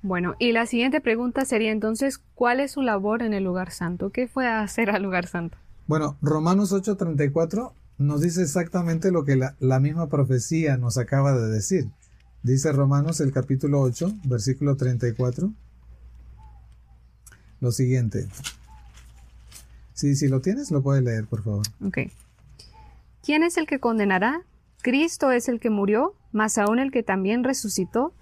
Bueno, 0.03 0.37
y 0.39 0.53
la 0.53 0.67
siguiente 0.67 1.01
pregunta 1.01 1.45
sería 1.45 1.73
entonces, 1.73 2.21
¿cuál 2.37 2.61
es 2.61 2.71
su 2.71 2.83
labor 2.83 3.23
en 3.23 3.35
el 3.35 3.43
lugar 3.43 3.73
santo? 3.73 4.11
¿Qué 4.11 4.29
fue 4.29 4.47
a 4.47 4.63
hacer 4.63 4.89
al 4.89 5.03
lugar 5.03 5.27
santo? 5.27 5.59
Bueno, 5.89 6.17
Romanos 6.23 6.73
8:34 6.73 7.73
nos 7.99 8.21
dice 8.21 8.43
exactamente 8.43 9.11
lo 9.11 9.25
que 9.25 9.35
la, 9.35 9.57
la, 9.59 9.81
misma 9.81 10.09
profecía 10.09 10.77
nos 10.77 10.97
acaba 10.97 11.37
de 11.37 11.49
decir. 11.49 11.89
Dice 12.45 12.71
Romanos 12.71 13.21
el 13.21 13.33
capítulo 13.33 13.81
8, 13.81 14.15
versículo 14.27 14.77
34, 14.77 15.53
lo 17.61 17.73
siguiente. 17.73 18.29
Sí, 19.99 20.15
si 20.15 20.29
lo 20.29 20.41
tienes, 20.41 20.71
lo 20.71 20.81
puedes 20.81 21.03
leer, 21.03 21.27
por 21.27 21.43
favor. 21.43 21.67
Ok. 21.85 21.99
¿Quién 23.21 23.43
es 23.43 23.57
el 23.57 23.67
que 23.67 23.81
condenará? 23.81 24.43
Cristo 24.81 25.33
es 25.33 25.49
el 25.49 25.59
que 25.59 25.71
murió, 25.71 26.15
más 26.31 26.57
aún 26.57 26.79
el 26.79 26.93
que 26.93 27.03
también 27.03 27.43
resucitó, 27.43 28.13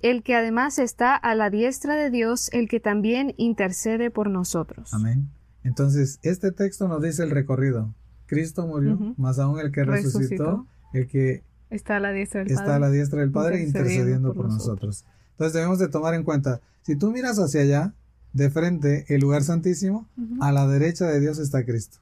el 0.00 0.22
que 0.22 0.34
además 0.34 0.78
está 0.78 1.14
a 1.14 1.34
la 1.34 1.50
diestra 1.50 1.94
de 1.94 2.08
Dios, 2.08 2.48
el 2.54 2.70
que 2.70 2.80
también 2.80 3.34
intercede 3.36 4.10
por 4.10 4.30
nosotros. 4.30 4.94
Amén. 4.94 5.28
Entonces, 5.62 6.20
este 6.22 6.52
texto 6.52 6.88
nos 6.88 7.02
dice 7.02 7.22
el 7.24 7.30
recorrido. 7.30 7.94
Cristo 8.24 8.66
murió, 8.66 8.98
más 9.18 9.38
aún 9.38 9.60
el 9.60 9.72
que 9.72 9.84
resucitó, 9.84 10.66
el 10.94 11.06
que 11.06 11.42
está 11.68 11.96
a 11.96 12.00
la 12.00 12.12
diestra 12.12 12.44
del 12.44 12.50
está 12.50 12.64
Padre, 12.64 12.76
a 12.76 12.78
la 12.78 12.90
diestra 12.90 13.20
del 13.20 13.30
Padre 13.30 13.62
intercediendo, 13.62 14.32
por, 14.32 14.48
nosotros. 14.48 15.04
Entonces 15.32 15.52
debemos 15.52 15.78
de 15.80 15.88
tomar 15.88 16.14
en 16.14 16.24
cuenta, 16.24 16.62
si 16.80 16.96
tú 16.96 17.12
miras 17.12 17.38
hacia 17.38 17.60
allá, 17.60 17.92
de 18.36 18.50
frente, 18.50 19.06
el 19.08 19.22
lugar 19.22 19.42
santísimo, 19.42 20.08
a 20.40 20.52
la 20.52 20.68
derecha 20.68 21.06
de 21.06 21.20
Dios 21.20 21.38
está 21.38 21.64
Cristo. 21.64 21.98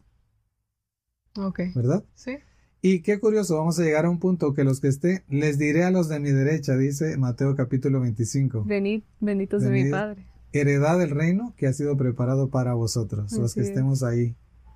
Ok. 1.37 1.61
¿Verdad? 1.75 2.05
Sí. 2.15 2.39
Y 2.83 3.01
qué 3.01 3.21
curioso, 3.21 3.57
vamos 3.57 3.79
a 3.79 3.85
llegar 3.85 4.05
a 4.05 4.11
un 4.11 4.19
punto 4.19 4.53
que 4.53 4.65
los 4.65 4.81
que 4.81 4.89
esté, 4.89 5.25
les 5.29 5.59
diré 5.59 5.85
a 5.85 5.91
los 5.91 6.09
de 6.09 6.19
mi 6.19 6.33
derecha, 6.33 6.77
dice 6.77 7.17
Mateo 7.17 7.55
capítulo 7.55 8.01
25. 8.01 8.65
Venid, 8.65 9.05
benditos 9.21 9.63
de 9.63 9.71
mi 9.71 9.91
Padre. 9.91 10.27
Heredad 10.53 10.99
del 10.99 11.11
reino 11.11 11.55
que 11.57 11.67
ha 11.67 11.73
sido 11.73 11.97
preparado 11.97 12.51
para 12.51 12.75
vosotros, 12.75 13.33
los 13.33 13.55
que 13.55 13.63
estemos 13.63 14.03
ahí 14.03 14.35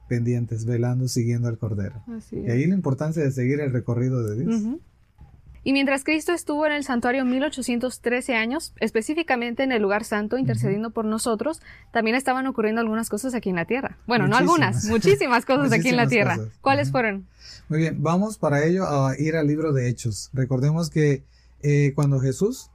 pendientes, 0.09 0.65
velando, 0.65 1.09
siguiendo 1.09 1.49
al 1.49 1.59
Cordero. 1.59 2.03
y 2.33 2.51
ahí 2.51 2.67
la 2.67 2.75
importancia 2.75 3.23
de 3.23 3.31
seguir 3.33 3.61
el 3.61 3.73
recorrido 3.73 4.23
de 4.23 4.45
Dios. 4.45 4.63
Y 5.69 5.75
mientras 5.75 6.03
Cristo 6.03 6.33
estuvo 6.33 6.65
en 6.65 6.73
el 6.73 6.83
santuario 6.83 7.27
1813 7.27 8.35
años, 8.35 8.73
específicamente 8.81 9.65
en 9.65 9.71
el 9.71 9.83
lugar 9.83 10.03
santo, 10.03 10.39
intercediendo 10.39 10.93
por 10.93 11.05
nosotros, 11.05 11.61
también 11.93 12.17
estaban 12.17 12.47
ocurriendo 12.47 12.81
algunas 12.81 13.11
cosas 13.11 13.35
aquí 13.35 13.51
en 13.51 13.57
la 13.57 13.67
tierra. 13.67 13.99
Bueno, 14.07 14.29
no 14.29 14.39
algunas, 14.39 14.87
muchísimas 14.87 15.45
cosas 15.45 15.71
aquí 15.71 15.89
en 15.89 15.97
la 15.97 16.07
tierra. 16.07 16.39
¿Cuáles 16.63 16.91
fueron? 16.91 17.27
Muy 17.69 17.81
bien, 17.81 18.03
vamos 18.03 18.39
para 18.39 18.65
ello 18.65 18.87
a 18.89 19.15
ir 19.19 19.37
al 19.37 19.47
libro 19.47 19.75
de 19.75 19.91
Hechos. 19.91 20.31
Recordemos 20.33 20.89
que 20.89 21.27
eh, 21.61 21.93
cuando 21.95 22.19
Jesús 22.19 22.71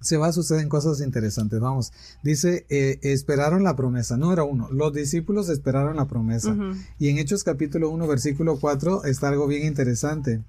se 0.00 0.16
va, 0.16 0.32
suceden 0.32 0.70
cosas 0.70 1.02
interesantes. 1.02 1.60
Vamos, 1.60 1.92
dice, 2.22 2.64
eh, 2.70 3.00
esperaron 3.02 3.64
la 3.64 3.76
promesa. 3.76 4.16
Número 4.16 4.46
uno, 4.46 4.70
los 4.72 4.94
discípulos 4.94 5.50
esperaron 5.50 5.96
la 5.96 6.06
promesa. 6.06 6.56
Y 6.98 7.10
en 7.10 7.18
Hechos 7.18 7.44
capítulo 7.44 7.90
1, 7.90 8.06
versículo 8.06 8.58
4 8.58 9.04
está 9.04 9.28
algo 9.28 9.46
bien 9.46 9.66
interesante. 9.66 10.42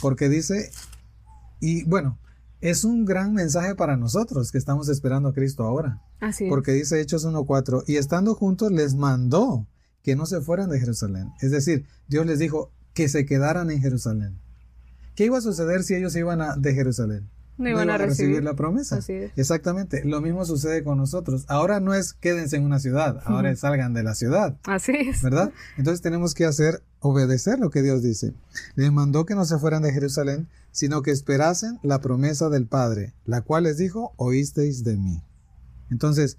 Porque 0.00 0.28
dice, 0.28 0.70
y 1.60 1.84
bueno, 1.84 2.18
es 2.60 2.84
un 2.84 3.04
gran 3.04 3.34
mensaje 3.34 3.74
para 3.74 3.96
nosotros 3.96 4.50
que 4.50 4.58
estamos 4.58 4.88
esperando 4.88 5.28
a 5.28 5.32
Cristo 5.32 5.62
ahora. 5.62 6.02
Así 6.20 6.44
es. 6.44 6.50
Porque 6.50 6.72
dice 6.72 7.00
Hechos 7.00 7.26
1.4, 7.26 7.84
y 7.86 7.96
estando 7.96 8.34
juntos 8.34 8.72
les 8.72 8.94
mandó 8.94 9.66
que 10.02 10.16
no 10.16 10.26
se 10.26 10.40
fueran 10.40 10.70
de 10.70 10.80
Jerusalén. 10.80 11.28
Es 11.40 11.50
decir, 11.50 11.86
Dios 12.08 12.26
les 12.26 12.38
dijo 12.38 12.72
que 12.94 13.08
se 13.08 13.26
quedaran 13.26 13.70
en 13.70 13.80
Jerusalén. 13.80 14.40
¿Qué 15.14 15.26
iba 15.26 15.38
a 15.38 15.42
suceder 15.42 15.82
si 15.82 15.94
ellos 15.94 16.16
iban 16.16 16.40
a, 16.40 16.56
de 16.56 16.74
Jerusalén? 16.74 17.28
No 17.58 17.68
iban, 17.68 17.90
a, 17.90 17.98
recibir. 17.98 18.42
la 18.42 18.54
promesa. 18.54 18.98
Así 18.98 19.12
es. 19.12 19.32
Exactamente. 19.36 20.04
Lo 20.04 20.20
mismo 20.20 20.44
sucede 20.44 20.84
con 20.84 20.96
nosotros. 20.96 21.44
Ahora 21.48 21.80
no 21.80 21.92
es 21.92 22.12
quédense 22.12 22.56
en 22.56 22.64
una 22.64 22.78
ciudad, 22.78 23.20
ahora 23.24 23.54
salgan 23.56 23.94
de 23.94 24.04
la 24.04 24.14
ciudad. 24.14 24.56
Así 24.64 24.92
es. 24.92 25.22
¿Verdad? 25.22 25.52
Entonces 25.76 26.00
tenemos 26.00 26.34
que 26.34 26.44
hacer, 26.44 26.82
obedecer 27.00 27.58
lo 27.58 27.70
que 27.70 27.82
Dios 27.82 28.02
dice. 28.02 28.32
Les 28.76 28.92
mandó 28.92 29.26
que 29.26 29.34
no 29.34 29.44
se 29.44 29.58
fueran 29.58 29.82
de 29.82 29.92
Jerusalén, 29.92 30.48
sino 30.70 31.02
que 31.02 31.10
esperasen 31.10 31.80
la 31.82 32.00
promesa 32.00 32.48
del 32.48 32.66
Padre, 32.66 33.12
la 33.26 33.42
cual 33.42 33.64
les 33.64 33.76
dijo, 33.76 34.12
oísteis 34.16 34.84
de 34.84 34.96
mí. 34.96 35.22
Entonces, 35.90 36.38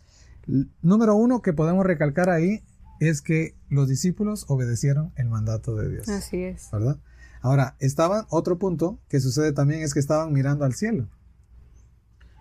número 0.82 1.15
uno 1.15 1.41
que 1.41 1.53
podemos 1.53 1.86
recalcar 1.86 2.29
ahí 2.29 2.63
es 2.99 3.21
que 3.21 3.55
los 3.69 3.88
discípulos 3.88 4.45
obedecieron 4.47 5.12
el 5.15 5.29
mandato 5.29 5.75
de 5.75 5.89
Dios. 5.89 6.10
Así 6.10 6.43
es. 6.43 6.69
¿Verdad? 6.71 6.97
Ahora, 7.41 7.75
estaban, 7.80 8.25
otro 8.30 8.58
punto 8.58 8.99
que 9.08 9.19
sucede 9.19 9.54
también 9.54 9.82
es 9.82 9.93
que 9.93 9.99
estaban 9.99 10.34
mirando 10.34 10.65
al 10.65 10.73
cielo. 10.73 11.08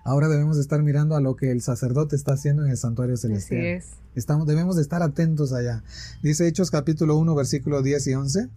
Ahora 0.04 0.28
debemos 0.28 0.56
estar 0.58 0.82
mirando 0.82 1.16
a 1.16 1.20
lo 1.20 1.36
que 1.36 1.50
el 1.50 1.60
sacerdote 1.60 2.16
está 2.16 2.32
haciendo 2.32 2.64
en 2.64 2.70
el 2.70 2.76
santuario 2.76 3.16
celestial. 3.16 3.60
Así 3.60 3.68
es. 3.68 3.86
Estamos, 4.14 4.46
debemos 4.46 4.76
de 4.76 4.82
estar 4.82 5.02
atentos 5.02 5.52
allá. 5.52 5.84
Dice 6.22 6.48
Hechos 6.48 6.70
capítulo 6.70 7.16
1, 7.16 7.34
versículo 7.34 7.82
10 7.82 8.06
y 8.06 8.14
11. 8.14 8.48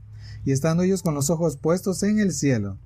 Y 0.46 0.52
estando 0.54 0.84
ellos 0.84 1.04
con 1.04 1.14
los 1.14 1.30
ojos 1.30 1.58
puestos 1.58 2.02
en 2.04 2.20
el 2.20 2.32
cielo, 2.32 2.78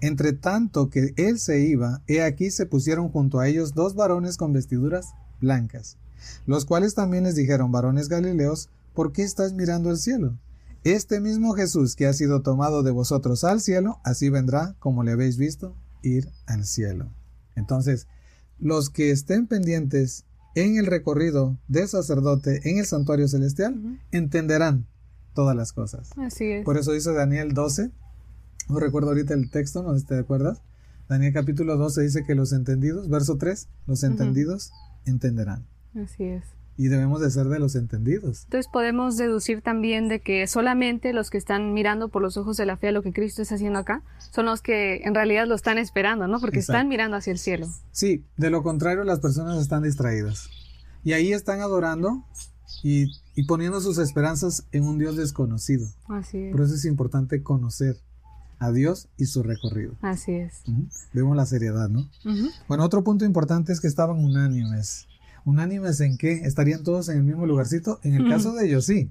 entre 0.00 0.32
tanto 0.32 0.90
que 0.90 1.12
él 1.16 1.38
se 1.38 1.60
iba, 1.60 2.02
he 2.06 2.22
aquí 2.22 2.50
se 2.50 2.66
pusieron 2.66 3.08
junto 3.10 3.38
a 3.38 3.46
ellos 3.46 3.74
dos 3.74 3.94
varones 3.94 4.36
con 4.36 4.52
vestiduras 4.52 5.14
blancas, 5.40 5.98
los 6.46 6.64
cuales 6.64 6.94
también 6.94 7.24
les 7.24 7.36
dijeron, 7.36 7.70
varones 7.70 8.08
galileos, 8.08 8.70
¿por 8.94 9.12
qué 9.12 9.22
estás 9.22 9.52
mirando 9.52 9.90
al 9.90 9.98
cielo? 9.98 10.38
Este 10.84 11.18
mismo 11.18 11.54
Jesús 11.54 11.96
que 11.96 12.06
ha 12.06 12.12
sido 12.12 12.42
tomado 12.42 12.82
de 12.82 12.90
vosotros 12.90 13.42
al 13.44 13.62
cielo, 13.62 14.00
así 14.04 14.28
vendrá 14.28 14.76
como 14.80 15.02
le 15.02 15.12
habéis 15.12 15.38
visto 15.38 15.74
ir 16.02 16.28
al 16.46 16.66
cielo. 16.66 17.10
Entonces, 17.56 18.06
los 18.58 18.90
que 18.90 19.10
estén 19.10 19.46
pendientes 19.46 20.26
en 20.54 20.76
el 20.76 20.84
recorrido 20.84 21.56
del 21.68 21.88
sacerdote 21.88 22.68
en 22.68 22.78
el 22.78 22.84
santuario 22.84 23.28
celestial, 23.28 23.98
entenderán 24.12 24.86
todas 25.32 25.56
las 25.56 25.72
cosas. 25.72 26.10
Así 26.18 26.52
es. 26.52 26.66
Por 26.66 26.76
eso 26.76 26.92
dice 26.92 27.14
Daniel 27.14 27.54
12, 27.54 27.90
no 28.68 28.78
recuerdo 28.78 29.08
ahorita 29.08 29.32
el 29.32 29.50
texto, 29.50 29.82
no 29.82 29.94
sé 29.94 30.00
si 30.00 30.06
te 30.06 30.18
acuerdas. 30.18 30.60
Daniel 31.08 31.32
capítulo 31.32 31.78
12 31.78 32.02
dice 32.02 32.24
que 32.24 32.34
los 32.34 32.52
entendidos, 32.52 33.08
verso 33.08 33.38
3, 33.38 33.68
los 33.86 34.04
entendidos 34.04 34.70
entenderán. 35.06 35.66
Así 35.94 36.24
es 36.24 36.44
y 36.76 36.88
debemos 36.88 37.20
de 37.20 37.30
ser 37.30 37.46
de 37.46 37.58
los 37.58 37.76
entendidos. 37.76 38.44
Entonces 38.44 38.68
podemos 38.72 39.16
deducir 39.16 39.62
también 39.62 40.08
de 40.08 40.20
que 40.20 40.46
solamente 40.46 41.12
los 41.12 41.30
que 41.30 41.38
están 41.38 41.72
mirando 41.72 42.08
por 42.08 42.22
los 42.22 42.36
ojos 42.36 42.56
de 42.56 42.66
la 42.66 42.76
fe 42.76 42.88
a 42.88 42.92
lo 42.92 43.02
que 43.02 43.12
Cristo 43.12 43.42
está 43.42 43.54
haciendo 43.54 43.78
acá 43.78 44.02
son 44.32 44.46
los 44.46 44.60
que 44.60 45.02
en 45.04 45.14
realidad 45.14 45.46
lo 45.46 45.54
están 45.54 45.78
esperando, 45.78 46.26
¿no? 46.26 46.40
Porque 46.40 46.58
están 46.58 46.88
mirando 46.88 47.16
hacia 47.16 47.32
el 47.32 47.38
cielo. 47.38 47.68
Sí, 47.92 48.24
de 48.36 48.50
lo 48.50 48.62
contrario 48.62 49.04
las 49.04 49.20
personas 49.20 49.60
están 49.60 49.82
distraídas. 49.82 50.48
Y 51.04 51.12
ahí 51.12 51.32
están 51.32 51.60
adorando 51.60 52.24
y, 52.82 53.08
poniendo 53.46 53.80
sus 53.80 53.98
esperanzas 53.98 54.66
en 54.72 54.84
un 54.84 54.98
Dios 54.98 55.16
desconocido. 55.16 55.86
Así 56.08 56.38
es. 56.38 56.52
Por 56.52 56.62
eso 56.62 56.74
es 56.74 56.84
importante 56.84 57.42
conocer 57.42 57.96
a 58.58 58.72
Dios 58.72 59.08
y 59.16 59.26
su 59.26 59.42
recorrido. 59.42 59.94
Así 60.00 60.32
es. 60.32 60.62
Vemos 61.12 61.36
la 61.36 61.46
seriedad, 61.46 61.88
¿no? 61.88 62.08
Bueno, 62.68 62.84
otro 62.84 63.04
punto 63.04 63.24
importante 63.24 63.72
es 63.72 63.80
que 63.80 63.86
estaban 63.86 64.18
unánimes 64.18 65.06
unánimes 65.44 66.00
en 66.00 66.16
qué? 66.18 66.32
¿Estarían 66.44 66.82
todos 66.82 67.08
en 67.08 67.18
el 67.18 67.24
mismo 67.24 67.46
lugarcito? 67.46 68.00
En 68.02 68.14
el 68.14 68.28
caso 68.28 68.52
de 68.54 68.66
ellos 68.66 68.86
sí, 68.86 69.10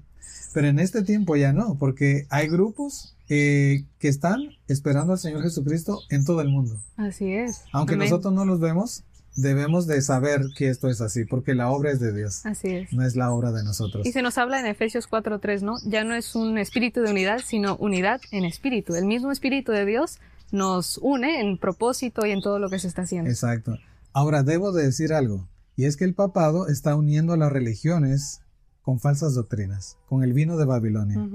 pero 0.52 0.68
en 0.68 0.78
este 0.78 1.02
tiempo 1.02 1.36
ya 1.36 1.52
no, 1.52 1.76
porque 1.78 2.26
hay 2.30 2.48
grupos 2.48 3.16
eh, 3.28 3.84
que 3.98 4.08
están 4.08 4.40
esperando 4.68 5.12
al 5.12 5.18
Señor 5.18 5.42
Jesucristo 5.42 6.00
en 6.10 6.24
todo 6.24 6.40
el 6.40 6.48
mundo. 6.48 6.76
Así 6.96 7.32
es. 7.32 7.62
Aunque 7.72 7.96
nosotros 7.96 8.32
no 8.32 8.44
los 8.44 8.60
vemos, 8.60 9.04
debemos 9.36 9.86
de 9.86 10.00
saber 10.02 10.42
que 10.56 10.68
esto 10.68 10.88
es 10.88 11.00
así, 11.00 11.24
porque 11.24 11.54
la 11.54 11.70
obra 11.70 11.90
es 11.90 12.00
de 12.00 12.12
Dios. 12.12 12.44
Así 12.46 12.68
es. 12.68 12.92
No 12.92 13.04
es 13.04 13.16
la 13.16 13.32
obra 13.32 13.52
de 13.52 13.64
nosotros. 13.64 14.06
Y 14.06 14.12
se 14.12 14.22
nos 14.22 14.38
habla 14.38 14.60
en 14.60 14.66
Efesios 14.66 15.08
4.3, 15.08 15.62
¿no? 15.62 15.76
Ya 15.84 16.04
no 16.04 16.14
es 16.14 16.34
un 16.34 16.58
espíritu 16.58 17.00
de 17.00 17.10
unidad, 17.10 17.40
sino 17.44 17.76
unidad 17.76 18.20
en 18.30 18.44
espíritu. 18.44 18.94
El 18.94 19.06
mismo 19.06 19.32
espíritu 19.32 19.72
de 19.72 19.84
Dios 19.86 20.20
nos 20.52 20.98
une 20.98 21.40
en 21.40 21.58
propósito 21.58 22.26
y 22.26 22.30
en 22.30 22.40
todo 22.40 22.58
lo 22.58 22.70
que 22.70 22.78
se 22.78 22.86
está 22.86 23.02
haciendo. 23.02 23.30
Exacto. 23.30 23.76
Ahora, 24.12 24.42
debo 24.42 24.70
de 24.72 24.84
decir 24.84 25.12
algo. 25.12 25.48
Y 25.76 25.86
es 25.86 25.96
que 25.96 26.04
el 26.04 26.14
papado 26.14 26.68
está 26.68 26.94
uniendo 26.94 27.32
a 27.32 27.36
las 27.36 27.52
religiones 27.52 28.42
con 28.82 29.00
falsas 29.00 29.34
doctrinas, 29.34 29.98
con 30.06 30.22
el 30.22 30.32
vino 30.32 30.56
de 30.56 30.64
Babilonia. 30.66 31.28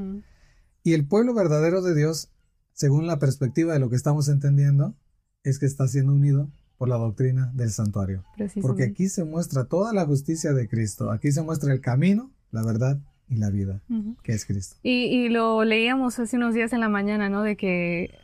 Y 0.84 0.94
el 0.94 1.06
pueblo 1.06 1.34
verdadero 1.34 1.82
de 1.82 1.96
Dios, 1.96 2.30
según 2.74 3.08
la 3.08 3.20
perspectiva 3.20 3.74
de 3.74 3.80
lo 3.80 3.90
que 3.90 3.96
estamos 3.96 4.30
entendiendo, 4.30 4.96
es 5.44 5.60
que 5.60 5.66
está 5.66 5.88
siendo 5.88 6.14
unido 6.14 6.50
por 6.78 6.88
la 6.88 6.96
doctrina 6.96 7.52
del 7.54 7.72
santuario. 7.72 8.24
Porque 8.62 8.84
aquí 8.84 9.10
se 9.10 9.26
muestra 9.26 9.66
toda 9.66 9.94
la 9.94 10.06
justicia 10.06 10.54
de 10.54 10.70
Cristo, 10.70 11.12
aquí 11.12 11.32
se 11.32 11.42
muestra 11.42 11.74
el 11.74 11.82
camino, 11.82 12.32
la 12.52 12.64
verdad 12.64 13.00
y 13.28 13.36
la 13.36 13.50
vida, 13.50 13.82
que 14.24 14.32
es 14.32 14.46
Cristo. 14.46 14.78
Y, 14.82 15.06
y, 15.06 15.30
lo 15.30 15.64
leíamos 15.64 16.18
hace 16.20 16.38
unos 16.38 16.54
días 16.54 16.72
en 16.74 16.80
la 16.80 16.90
mañana, 16.90 17.30
¿no? 17.30 17.44
De 17.44 17.58
que, 17.58 18.18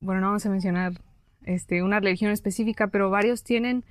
bueno, 0.00 0.20
no 0.20 0.28
vamos 0.28 0.46
a 0.46 0.50
mencionar 0.50 1.02
este, 1.42 1.82
una 1.82 2.00
religión 2.00 2.30
específica, 2.30 2.86
pero 2.88 3.10
varios 3.10 3.42
tienen 3.42 3.84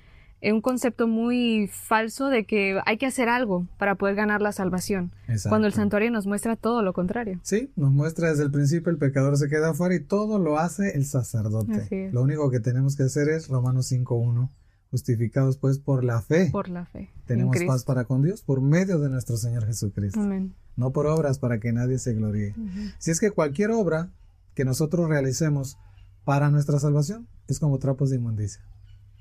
un 0.50 0.60
concepto 0.60 1.06
muy 1.06 1.70
falso 1.72 2.28
de 2.28 2.44
que 2.44 2.80
hay 2.84 2.98
que 2.98 3.06
hacer 3.06 3.28
algo 3.28 3.68
para 3.78 3.94
poder 3.94 4.16
ganar 4.16 4.42
la 4.42 4.50
salvación. 4.50 5.12
Cuando 5.48 5.68
el 5.68 5.72
santuario 5.72 6.10
nos 6.10 6.26
muestra 6.26 6.56
todo 6.56 6.82
lo 6.82 6.92
contrario. 6.92 7.38
Sí, 7.44 7.70
nos 7.76 7.92
muestra 7.92 8.30
desde 8.30 8.42
el 8.42 8.50
principio 8.50 8.90
el 8.90 8.98
pecador 8.98 9.36
se 9.36 9.48
queda 9.48 9.70
afuera 9.70 9.94
y 9.94 10.00
todo 10.00 10.40
lo 10.40 10.58
hace 10.58 10.96
el 10.96 11.06
sacerdote. 11.06 12.10
Lo 12.12 12.22
único 12.22 12.50
que 12.50 12.58
tenemos 12.58 12.96
que 12.96 13.04
hacer 13.04 13.28
es 13.28 13.48
Romanos 13.48 13.92
5.1. 13.92 14.50
Justificados 14.90 15.56
pues 15.56 15.78
por 15.78 16.04
la 16.04 16.20
fe. 16.20 16.50
Por 16.52 16.68
la 16.68 16.84
fe. 16.84 17.10
Tenemos 17.24 17.56
paz 17.66 17.84
para 17.84 18.04
con 18.04 18.22
Dios 18.22 18.42
por 18.42 18.60
medio 18.60 18.98
de 18.98 19.08
nuestro 19.08 19.38
Señor 19.38 19.64
Jesucristo. 19.64 20.20
Amén. 20.20 20.54
No 20.76 20.90
por 20.90 21.06
obras 21.06 21.38
para 21.38 21.60
que 21.60 21.72
nadie 21.72 21.98
se 21.98 22.12
gloríe. 22.12 22.54
Si 22.98 23.10
es 23.10 23.18
que 23.20 23.30
cualquier 23.30 23.70
obra 23.70 24.10
que 24.54 24.66
nosotros 24.66 25.08
realicemos 25.08 25.78
para 26.24 26.50
nuestra 26.50 26.78
salvación 26.78 27.26
es 27.48 27.58
como 27.58 27.78
trapos 27.78 28.10
de 28.10 28.16
inmundicia 28.16 28.62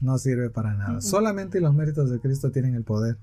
no 0.02 0.18
sirve 0.18 0.50
para 0.50 0.74
nada. 0.74 1.02
Solamente 1.02 1.62
los 1.62 1.74
méritos 1.74 2.10
de 2.10 2.20
Cristo 2.20 2.52
tienen 2.52 2.76
el 2.76 2.84
poder 2.84 3.18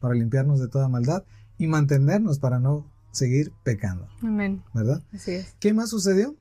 para 0.00 0.14
limpiarnos 0.14 0.60
de 0.60 0.68
toda 0.68 0.88
maldad 0.88 1.24
y 1.56 1.66
mantenernos 1.66 2.38
para 2.38 2.58
no 2.58 2.90
seguir 3.12 3.52
pecando. 3.62 4.08
Amén. 4.22 4.62
¿Verdad? 4.74 5.02
Así 5.12 5.32
es. 5.32 5.54
¿Qué 5.60 5.72
más 5.72 5.90
sucedió? 5.90 6.36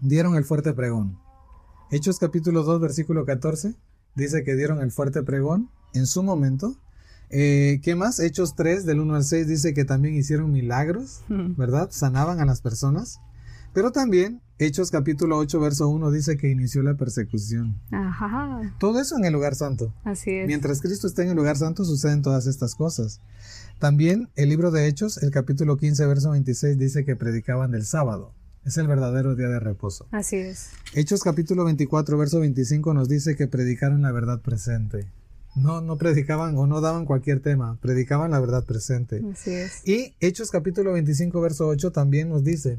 dieron 0.00 0.36
el 0.36 0.44
fuerte 0.44 0.72
pregón. 0.72 1.18
Hechos 1.90 2.18
capítulo 2.18 2.62
2, 2.62 2.80
versículo 2.80 3.24
14, 3.24 3.74
dice 4.14 4.44
que 4.44 4.56
dieron 4.56 4.80
el 4.80 4.90
fuerte 4.90 5.22
pregón 5.22 5.70
en 5.92 6.06
su 6.06 6.22
momento. 6.22 6.76
Eh, 7.30 7.80
¿Qué 7.82 7.94
más? 7.94 8.20
Hechos 8.20 8.54
3, 8.54 8.84
del 8.84 9.00
1 9.00 9.14
al 9.14 9.24
6, 9.24 9.46
dice 9.48 9.74
que 9.74 9.84
también 9.84 10.14
hicieron 10.14 10.52
milagros, 10.52 11.22
¿verdad? 11.28 11.88
Sanaban 11.90 12.40
a 12.40 12.44
las 12.44 12.60
personas. 12.60 13.18
Pero 13.72 13.92
también 13.92 14.40
Hechos 14.56 14.92
capítulo 14.92 15.36
8, 15.38 15.58
verso 15.58 15.88
1 15.88 16.12
dice 16.12 16.36
que 16.36 16.48
inició 16.48 16.82
la 16.84 16.94
persecución. 16.94 17.76
Ajá. 17.90 18.72
Todo 18.78 19.00
eso 19.00 19.16
en 19.16 19.24
el 19.24 19.32
lugar 19.32 19.56
santo. 19.56 19.92
Así 20.04 20.30
es. 20.30 20.46
Mientras 20.46 20.80
Cristo 20.80 21.08
está 21.08 21.24
en 21.24 21.30
el 21.30 21.36
lugar 21.36 21.56
santo 21.56 21.84
suceden 21.84 22.22
todas 22.22 22.46
estas 22.46 22.76
cosas. 22.76 23.20
También 23.80 24.28
el 24.36 24.48
libro 24.50 24.70
de 24.70 24.86
Hechos, 24.86 25.20
el 25.24 25.32
capítulo 25.32 25.76
15, 25.76 26.06
verso 26.06 26.30
26, 26.30 26.78
dice 26.78 27.04
que 27.04 27.16
predicaban 27.16 27.72
del 27.72 27.84
sábado. 27.84 28.32
Es 28.64 28.78
el 28.78 28.86
verdadero 28.86 29.34
día 29.34 29.48
de 29.48 29.58
reposo. 29.58 30.06
Así 30.12 30.36
es. 30.36 30.70
Hechos 30.94 31.24
capítulo 31.24 31.64
24, 31.64 32.16
verso 32.16 32.38
25 32.38 32.94
nos 32.94 33.08
dice 33.08 33.34
que 33.34 33.48
predicaron 33.48 34.02
la 34.02 34.12
verdad 34.12 34.40
presente. 34.40 35.08
No, 35.56 35.80
no 35.80 35.98
predicaban 35.98 36.56
o 36.56 36.68
no 36.68 36.80
daban 36.80 37.06
cualquier 37.06 37.40
tema, 37.40 37.76
predicaban 37.82 38.30
la 38.30 38.38
verdad 38.38 38.64
presente. 38.64 39.20
Así 39.32 39.50
es. 39.50 39.86
Y 39.86 40.14
Hechos 40.20 40.52
capítulo 40.52 40.92
25, 40.92 41.40
verso 41.40 41.66
8 41.66 41.90
también 41.90 42.28
nos 42.28 42.44
dice 42.44 42.78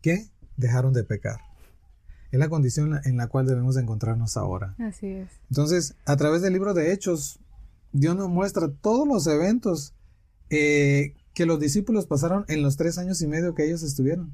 que 0.00 0.31
dejaron 0.56 0.92
de 0.92 1.04
pecar. 1.04 1.40
Es 2.30 2.38
la 2.38 2.48
condición 2.48 3.00
en 3.04 3.16
la 3.16 3.26
cual 3.26 3.46
debemos 3.46 3.76
encontrarnos 3.76 4.36
ahora. 4.36 4.74
Así 4.78 5.06
es. 5.06 5.28
Entonces, 5.50 5.94
a 6.06 6.16
través 6.16 6.40
del 6.40 6.54
libro 6.54 6.72
de 6.72 6.92
Hechos, 6.92 7.38
Dios 7.92 8.16
nos 8.16 8.30
muestra 8.30 8.70
todos 8.70 9.06
los 9.06 9.26
eventos 9.26 9.94
eh, 10.48 11.14
que 11.34 11.46
los 11.46 11.60
discípulos 11.60 12.06
pasaron 12.06 12.44
en 12.48 12.62
los 12.62 12.76
tres 12.76 12.98
años 12.98 13.20
y 13.22 13.26
medio 13.26 13.54
que 13.54 13.66
ellos 13.66 13.82
estuvieron, 13.82 14.32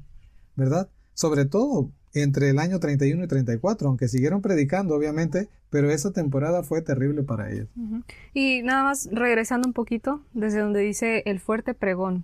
¿verdad? 0.55 0.89
Sobre 1.13 1.45
todo 1.45 1.91
entre 2.13 2.49
el 2.49 2.59
año 2.59 2.79
31 2.79 3.23
y 3.23 3.27
34, 3.27 3.87
aunque 3.87 4.07
siguieron 4.07 4.41
predicando, 4.41 4.95
obviamente, 4.95 5.49
pero 5.69 5.91
esa 5.91 6.11
temporada 6.11 6.63
fue 6.63 6.81
terrible 6.81 7.23
para 7.23 7.51
ellos. 7.51 7.67
Y 8.33 8.61
nada 8.63 8.83
más 8.83 9.09
regresando 9.11 9.67
un 9.67 9.73
poquito, 9.73 10.21
desde 10.33 10.59
donde 10.59 10.79
dice 10.79 11.23
el 11.25 11.39
fuerte 11.39 11.73
pregón. 11.73 12.23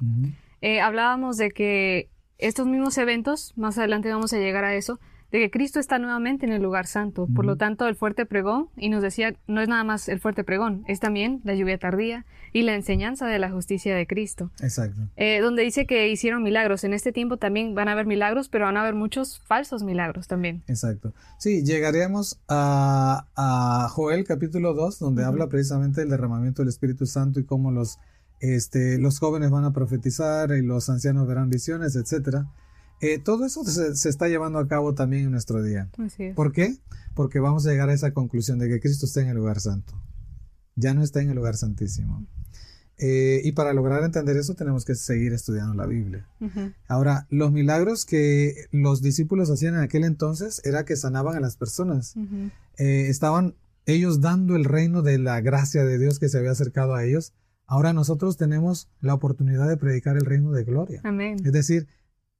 Eh, 0.61 0.81
hablábamos 0.81 1.37
de 1.37 1.51
que 1.51 2.09
estos 2.37 2.67
mismos 2.67 2.97
eventos, 2.97 3.53
más 3.55 3.77
adelante 3.77 4.09
vamos 4.09 4.33
a 4.33 4.37
llegar 4.37 4.63
a 4.63 4.75
eso, 4.75 4.99
de 5.31 5.39
que 5.39 5.51
Cristo 5.51 5.79
está 5.79 5.99
nuevamente 5.99 6.45
en 6.45 6.53
el 6.53 6.61
lugar 6.61 6.87
santo. 6.87 7.27
Por 7.35 7.45
lo 7.45 7.57
tanto, 7.57 7.87
el 7.87 7.95
fuerte 7.95 8.25
pregón, 8.25 8.69
y 8.77 8.89
nos 8.89 9.01
decía, 9.01 9.35
no 9.47 9.61
es 9.61 9.67
nada 9.67 9.83
más 9.83 10.07
el 10.07 10.19
fuerte 10.19 10.43
pregón, 10.43 10.83
es 10.87 10.99
también 10.99 11.41
la 11.43 11.55
lluvia 11.55 11.77
tardía 11.77 12.25
y 12.53 12.61
la 12.61 12.73
enseñanza 12.73 13.27
de 13.27 13.37
la 13.37 13.51
justicia 13.51 13.93
de 13.95 14.07
Cristo. 14.07 14.49
Exacto. 14.61 15.01
Eh, 15.17 15.41
donde 15.41 15.63
dice 15.63 15.85
que 15.85 16.07
hicieron 16.07 16.41
milagros. 16.41 16.85
En 16.85 16.93
este 16.93 17.11
tiempo 17.11 17.35
también 17.35 17.75
van 17.75 17.89
a 17.89 17.91
haber 17.91 18.05
milagros, 18.05 18.47
pero 18.47 18.63
van 18.63 18.77
a 18.77 18.81
haber 18.81 18.95
muchos 18.95 19.39
falsos 19.39 19.83
milagros 19.83 20.27
también. 20.27 20.63
Exacto. 20.67 21.13
Sí, 21.37 21.63
llegaríamos 21.63 22.39
a, 22.47 23.89
Joel 23.91 24.23
capítulo 24.23 24.73
2, 24.73 24.99
donde 24.99 25.25
habla 25.25 25.47
precisamente 25.47 26.01
del 26.01 26.11
derramamiento 26.11 26.61
del 26.61 26.69
Espíritu 26.69 27.05
Santo 27.05 27.39
y 27.39 27.43
cómo 27.43 27.71
los, 27.71 27.99
este, 28.39 28.97
los 28.97 29.19
jóvenes 29.19 29.51
van 29.51 29.65
a 29.65 29.73
profetizar 29.73 30.51
y 30.51 30.61
los 30.61 30.89
ancianos 30.89 31.27
verán 31.27 31.49
visiones, 31.49 31.95
etcétera. 31.95 32.51
Eh, 33.01 33.19
todo 33.19 33.45
eso 33.45 33.63
se, 33.63 34.09
está 34.09 34.27
llevando 34.27 34.59
a 34.59 34.67
cabo 34.67 34.93
también 34.93 35.25
en 35.25 35.31
nuestro 35.31 35.61
día. 35.61 35.89
¿Por 36.35 36.51
qué? 36.51 36.77
Porque 37.13 37.39
vamos 37.39 37.65
a 37.65 37.71
llegar 37.71 37.89
a 37.89 37.93
esa 37.93 38.11
conclusión 38.11 38.59
de 38.59 38.69
que 38.69 38.79
Cristo 38.79 39.05
está 39.05 39.21
en 39.21 39.29
el 39.29 39.35
lugar 39.35 39.59
santo. 39.59 39.93
Ya 40.75 40.93
no 40.93 41.03
está 41.03 41.21
en 41.21 41.29
el 41.29 41.35
lugar 41.35 41.55
santísimo. 41.55 42.25
Eh, 42.97 43.41
y 43.43 43.51
para 43.51 43.73
lograr 43.73 44.03
entender 44.03 44.37
eso 44.37 44.53
tenemos 44.53 44.85
que 44.85 44.95
seguir 44.95 45.33
estudiando 45.33 45.73
la 45.73 45.85
Biblia. 45.85 46.27
Ahora, 46.87 47.27
los 47.29 47.51
milagros 47.51 48.05
que 48.05 48.67
los 48.71 49.01
discípulos 49.01 49.49
hacían 49.49 49.75
en 49.75 49.81
aquel 49.81 50.05
entonces 50.05 50.61
era 50.63 50.85
que 50.85 50.95
sanaban 50.95 51.35
a 51.35 51.41
las 51.41 51.57
personas. 51.57 52.15
Eh, 52.77 53.07
estaban 53.09 53.55
ellos 53.85 54.21
dando 54.21 54.55
el 54.55 54.63
reino 54.63 55.01
de 55.01 55.17
la 55.17 55.41
gracia 55.41 55.83
de 55.83 55.99
Dios 55.99 56.19
que 56.19 56.29
se 56.29 56.37
había 56.37 56.51
acercado 56.51 56.95
a 56.95 57.03
ellos. 57.03 57.33
Ahora 57.67 57.93
nosotros 57.93 58.37
tenemos 58.37 58.89
la 59.01 59.13
oportunidad 59.13 59.67
de 59.67 59.77
predicar 59.77 60.17
el 60.17 60.25
reino 60.25 60.51
de 60.51 60.63
gloria. 60.63 61.01
Amén. 61.03 61.37
Es 61.43 61.51
decir, 61.51 61.87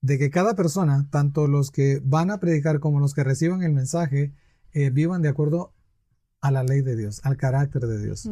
de 0.02 0.20
que 0.20 0.30
cada 0.30 0.56
persona, 0.56 1.08
tanto 1.10 1.48
los 1.48 1.72
que 1.72 2.00
van 2.04 2.30
a 2.30 2.40
predicar 2.40 2.80
como 2.80 3.00
los 3.00 3.14
que 3.14 3.24
reciban 3.24 3.64
el 3.64 3.74
mensaje, 3.74 4.34
eh, 4.74 4.90
vivan 4.92 5.22
de 5.22 5.30
acuerdo 5.30 5.74
a 6.42 6.52
la 6.52 6.64
ley 6.64 6.82
de 6.82 6.96
Dios, 6.96 7.22
al 7.24 7.38
carácter 7.38 7.88
de 7.88 8.04
Dios. 8.04 8.30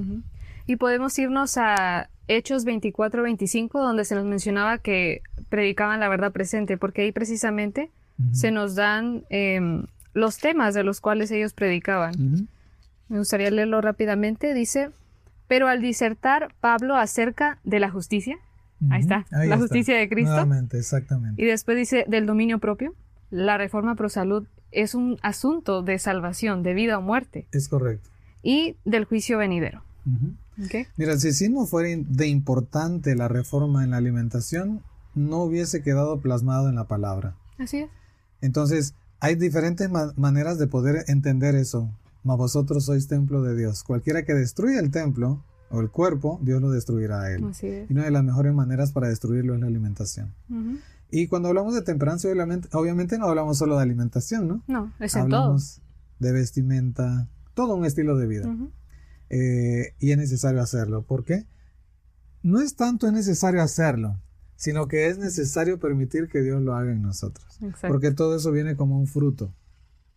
Y 0.68 0.76
podemos 0.76 1.18
irnos 1.18 1.58
a 1.58 2.10
Hechos 2.28 2.66
24-25, 2.66 3.72
donde 3.72 4.06
se 4.06 4.16
nos 4.16 4.26
mencionaba 4.26 4.78
que 4.78 5.22
predicaban 5.50 6.00
la 6.00 6.10
verdad 6.10 6.32
presente, 6.32 6.78
porque 6.78 7.02
ahí 7.02 7.12
precisamente 7.12 7.92
se 8.32 8.52
nos 8.52 8.76
dan 8.76 9.26
em, 9.30 9.88
los 10.14 10.38
temas 10.38 10.76
de 10.76 10.84
los 10.84 11.02
cuales 11.02 11.32
ellos 11.32 11.54
predicaban. 11.54 12.48
Me 13.10 13.18
gustaría 13.18 13.50
leerlo 13.50 13.82
rápidamente. 13.82 14.54
Dice, 14.54 14.92
pero 15.54 15.68
al 15.68 15.84
disertar 15.84 16.56
Pablo 16.62 16.96
acerca 16.96 17.60
de 17.64 17.80
la 17.80 17.92
justicia, 17.92 18.40
Ahí 18.90 19.02
está, 19.02 19.28
la 19.30 19.56
justicia 19.60 19.96
de 19.96 20.10
Cristo. 20.10 20.32
Nuevamente, 20.32 20.80
exactamente. 20.80 21.40
Y 21.40 21.46
después 21.46 21.78
dice 21.78 22.06
del 22.08 22.26
dominio 22.26 22.58
propio. 22.58 22.96
La 23.30 23.60
reforma 23.60 23.94
pro 23.94 24.10
salud 24.10 24.48
es 24.72 24.96
un 24.96 25.20
asunto 25.22 25.84
de 25.84 26.00
salvación, 26.00 26.64
de 26.64 26.74
vida 26.74 26.98
o 26.98 27.04
muerte. 27.04 27.46
Es 27.52 27.70
correcto. 27.70 28.10
Y 28.42 28.78
del 28.84 29.06
juicio 29.06 29.38
venidero. 29.38 29.84
Mira, 30.98 31.20
si, 31.20 31.34
si 31.34 31.50
no 31.50 31.68
fuera 31.68 31.90
de 31.96 32.28
importante 32.28 33.16
la 33.16 33.28
reforma 33.28 33.84
en 33.84 33.92
la 33.92 33.98
alimentación, 33.98 34.82
no 35.14 35.44
hubiese 35.44 35.84
quedado 35.84 36.20
plasmado 36.20 36.68
en 36.68 36.74
la 36.74 36.86
palabra. 36.86 37.36
Así 37.60 37.78
es. 37.78 37.90
Entonces, 38.42 38.96
hay 39.20 39.36
diferentes 39.36 39.88
maneras 40.16 40.58
de 40.58 40.66
poder 40.66 41.06
entender 41.10 41.54
eso. 41.54 41.92
Mas 42.24 42.38
vosotros 42.38 42.86
sois 42.86 43.08
templo 43.08 43.42
de 43.42 43.56
Dios. 43.56 43.84
Cualquiera 43.84 44.24
que 44.24 44.34
destruya 44.34 44.80
el 44.80 44.92
templo 44.92 45.44
o 45.70 45.82
el 45.82 45.90
cuerpo, 45.90 46.40
Dios 46.42 46.62
lo 46.62 46.72
destruirá 46.72 47.24
a 47.24 47.32
él. 47.32 47.46
Y 47.90 47.94
una 47.94 48.06
de 48.06 48.12
las 48.12 48.24
mejores 48.24 48.54
maneras 48.54 48.92
para 48.92 49.10
destruirlo 49.10 49.56
es 49.56 49.60
la 49.60 49.68
alimentación. 49.68 50.34
Y 51.12 51.28
cuando 51.28 51.50
hablamos 51.50 51.76
de 51.76 51.82
temperancia, 51.82 52.32
obviamente, 52.72 53.18
no 53.18 53.28
hablamos 53.28 53.58
solo 53.58 53.76
de 53.78 53.84
alimentación, 53.84 54.48
¿no? 54.48 54.64
No, 54.68 54.92
es 55.00 55.16
en 55.16 55.24
hablamos 55.24 55.82
de 56.20 56.32
vestimenta, 56.32 57.28
todo 57.54 57.76
un 57.76 57.86
estilo 57.86 58.18
de 58.18 58.28
vida. 58.28 58.56
Eh, 59.30 59.94
y 60.00 60.12
es 60.12 60.18
necesario 60.18 60.62
hacerlo. 60.62 61.04
¿Por 61.04 61.24
qué? 61.24 61.46
No 62.42 62.62
es 62.62 62.76
tanto 62.76 63.08
es 63.08 63.14
necesario 63.14 63.62
hacerlo, 63.62 64.20
sino 64.56 64.88
que 64.88 65.08
es 65.08 65.18
necesario 65.18 65.80
permitir 65.80 66.30
que 66.30 66.42
Dios 66.42 66.62
lo 66.62 66.76
haga 66.76 66.92
en 66.92 67.02
nosotros. 67.02 67.60
Porque 67.88 68.12
todo 68.12 68.36
eso 68.36 68.52
viene 68.52 68.76
como 68.76 68.98
un 68.98 69.08
fruto 69.08 69.54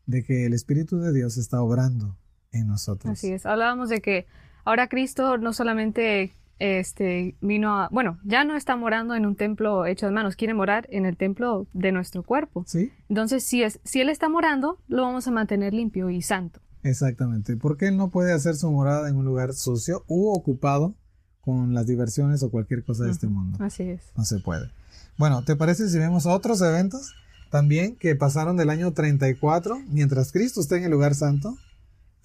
de 0.07 0.25
que 0.25 0.47
el 0.47 0.53
Espíritu 0.53 0.99
de 0.99 1.13
Dios 1.13 1.37
está 1.37 1.61
obrando 1.61 2.17
en 2.53 2.69
nosotros. 2.69 3.13
Así 3.13 3.33
es. 3.33 3.45
Hablábamos 3.45 3.89
de 3.89 4.01
que 4.01 4.27
Ahora 4.67 4.89
Cristo 4.89 5.39
no 5.39 5.53
solamente 5.53 6.33
este, 6.59 7.37
vino 7.41 7.79
a, 7.79 7.89
bueno, 7.93 8.19
ya 8.25 8.45
no 8.45 8.57
está 8.57 8.75
morando 8.75 9.15
en 9.15 9.25
un 9.25 9.37
templo 9.37 9.87
hecho 9.87 10.07
de 10.07 10.13
manos, 10.13 10.35
quiere 10.35 10.55
morar 10.55 10.89
en 10.91 11.07
el 11.07 11.17
templo 11.17 11.69
de 11.73 11.93
nuestro 11.93 12.25
cuerpo. 12.25 12.65
Sí. 12.67 12.91
Entonces, 13.09 13.45
si, 13.45 13.63
es, 13.63 13.79
si 13.85 14.01
Él 14.01 14.09
está 14.09 14.29
morando, 14.29 14.81
lo 14.89 15.03
vamos 15.03 15.29
a 15.29 15.31
mantener 15.31 15.73
limpio 15.73 16.11
y 16.11 16.21
santo. 16.21 16.61
Exactamente, 16.83 17.57
porque 17.57 17.87
Él 17.87 17.97
no 17.97 18.11
puede 18.11 18.33
hacer 18.33 18.57
su 18.57 18.69
morada 18.73 19.09
en 19.09 19.15
un 19.15 19.25
lugar 19.25 19.55
sucio 19.55 20.03
u 20.09 20.33
ocupado 20.33 20.97
con 21.43 21.73
las 21.73 21.87
diversiones 21.87 22.43
o 22.43 22.51
cualquier 22.51 22.83
cosa 22.83 23.05
de 23.05 23.13
este 23.13 23.29
mundo. 23.29 23.59
Así 23.61 23.85
es. 23.85 24.11
No 24.17 24.25
se 24.25 24.41
puede. 24.41 24.73
Bueno, 25.17 25.45
¿te 25.45 25.55
parece 25.55 25.89
si 25.89 25.97
vemos 25.97 26.27
otros 26.27 26.61
eventos 26.61 27.15
también 27.51 27.97
que 27.97 28.15
pasaron 28.17 28.57
del 28.57 28.71
año 28.71 28.93
34 28.93 29.83
mientras 29.89 30.33
Cristo 30.33 30.61
está 30.61 30.77
en 30.77 30.85
el 30.85 30.91
lugar 30.91 31.15
santo? 31.15 31.57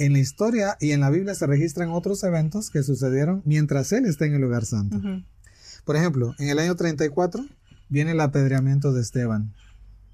en 0.05 0.13
la 0.13 0.19
historia 0.19 0.77
y 0.79 0.91
en 0.91 1.01
la 1.01 1.11
Biblia 1.11 1.35
se 1.35 1.45
registran 1.45 1.89
otros 1.89 2.23
eventos 2.23 2.71
que 2.71 2.81
sucedieron 2.81 3.43
mientras 3.45 3.91
él 3.91 4.05
está 4.05 4.25
en 4.25 4.33
el 4.33 4.41
lugar 4.41 4.65
santo. 4.65 4.99
Por 5.85 5.95
ejemplo, 5.95 6.33
en 6.39 6.49
el 6.49 6.57
año 6.57 6.75
34 6.75 7.45
viene 7.87 8.11
el 8.11 8.19
apedreamiento 8.19 8.93
de 8.93 9.01
Esteban. 9.01 9.53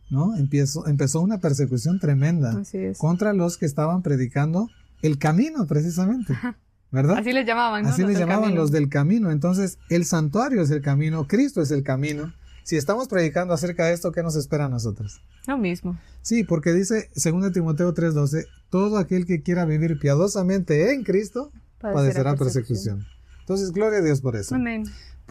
¿no? 0.09 0.35
Empezó, 0.35 0.87
empezó 0.87 1.21
una 1.21 1.39
persecución 1.39 1.99
tremenda 1.99 2.61
contra 2.97 3.31
los 3.31 3.57
que 3.57 3.65
estaban 3.65 4.01
predicando 4.01 4.69
el 5.01 5.17
camino, 5.17 5.65
precisamente. 5.67 6.37
¿Verdad? 6.91 7.17
Así 7.17 7.31
les 7.31 7.45
llamaban. 7.45 7.85
Así 7.85 8.03
les 8.03 8.17
llamaban 8.17 8.55
los 8.55 8.71
del 8.71 8.89
camino. 8.89 9.31
Entonces, 9.31 9.77
el 9.89 10.05
santuario 10.05 10.61
es 10.61 10.69
el 10.69 10.81
camino, 10.81 11.27
Cristo 11.27 11.61
es 11.61 11.71
el 11.71 11.83
camino. 11.83 12.33
Si 12.67 12.75
estamos 12.75 13.07
predicando 13.07 13.53
acerca 13.53 13.85
de 13.85 13.93
esto, 13.93 14.11
¿qué 14.11 14.21
nos 14.21 14.35
espera 14.35 14.65
a 14.65 14.67
nosotros? 14.67 15.21
Lo 15.47 15.57
mismo. 15.57 15.97
Sí, 16.21 16.43
porque 16.43 16.73
dice 16.73 17.09
2 17.15 17.53
Timoteo 17.53 17.93
3:12, 17.93 18.45
todo 18.69 18.97
aquel 18.97 19.25
que 19.25 19.41
quiera 19.41 19.63
vivir 19.63 19.97
piadosamente 19.99 20.93
en 20.93 21.05
Cristo 21.05 21.53
padecerá, 21.79 22.35
persecución. 22.35 23.05
Entonces, 23.39 23.71
gloria 23.71 23.99
a 23.99 24.01
Dios 24.01 24.19
por 24.19 24.35
eso. 24.35 24.55
Amén. 24.55 24.83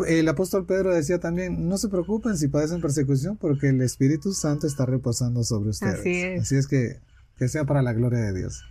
El 0.07 0.27
apóstol 0.31 0.64
Pedro 0.64 0.94
decía 0.94 1.20
también, 1.20 1.68
no 1.68 1.77
se 1.77 1.90
preocupen 1.90 2.38
si 2.38 2.49
padecen 2.49 2.81
persecución 2.81 3.37
porque 3.37 3.68
el 3.68 3.83
Espíritu 3.83 4.33
Santo 4.33 4.66
está 4.66 4.87
reposando 4.87 5.44
sobre 5.44 5.68
ustedes. 5.68 6.01
Así 6.01 6.22
es. 6.22 6.40
Así 6.40 6.57
es 6.57 6.66
que, 6.66 7.01
que 7.37 7.49
sea 7.49 7.66
para 7.66 7.83
la 7.83 7.92
gloria 7.92 8.20
de 8.20 8.33
Dios. 8.33 8.62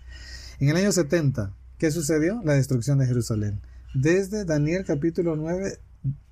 En 0.59 0.69
el 0.69 0.77
año 0.77 0.91
70, 0.91 1.53
¿qué 1.77 1.91
sucedió? 1.91 2.41
La 2.43 2.53
destrucción 2.53 2.97
de 2.97 3.05
Jerusalén. 3.05 3.61
Desde 3.93 4.43
Daniel 4.43 4.85
capítulo 4.87 5.35
9 5.35 5.77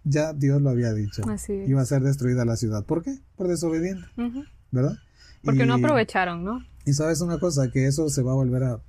ya 0.04 0.34
Dios 0.34 0.62
lo 0.62 0.70
había 0.70 0.94
dicho. 0.94 1.22
Así 1.30 1.54
Iba 1.54 1.82
a 1.82 1.86
ser 1.86 2.02
destruida 2.02 2.46
la 2.46 2.56
ciudad. 2.56 2.86
¿Por 2.86 3.04
qué? 3.04 3.18
Por 3.36 3.48
desobediente. 3.48 4.06
¿Verdad? 4.72 4.98
Porque 5.44 5.66
no 5.66 5.78
Y- 5.78 5.84
aprovecharon, 5.84 6.44
¿no? 6.44 6.64
Y 6.86 6.94
sabes 6.94 7.22
una 7.22 7.40
cosa, 7.40 7.70
que 7.72 7.88
eso 7.88 8.10
se 8.10 8.22
va 8.22 8.32
a 8.32 8.36
volver 8.36 8.64
a, 8.64 8.76
va 8.76 8.82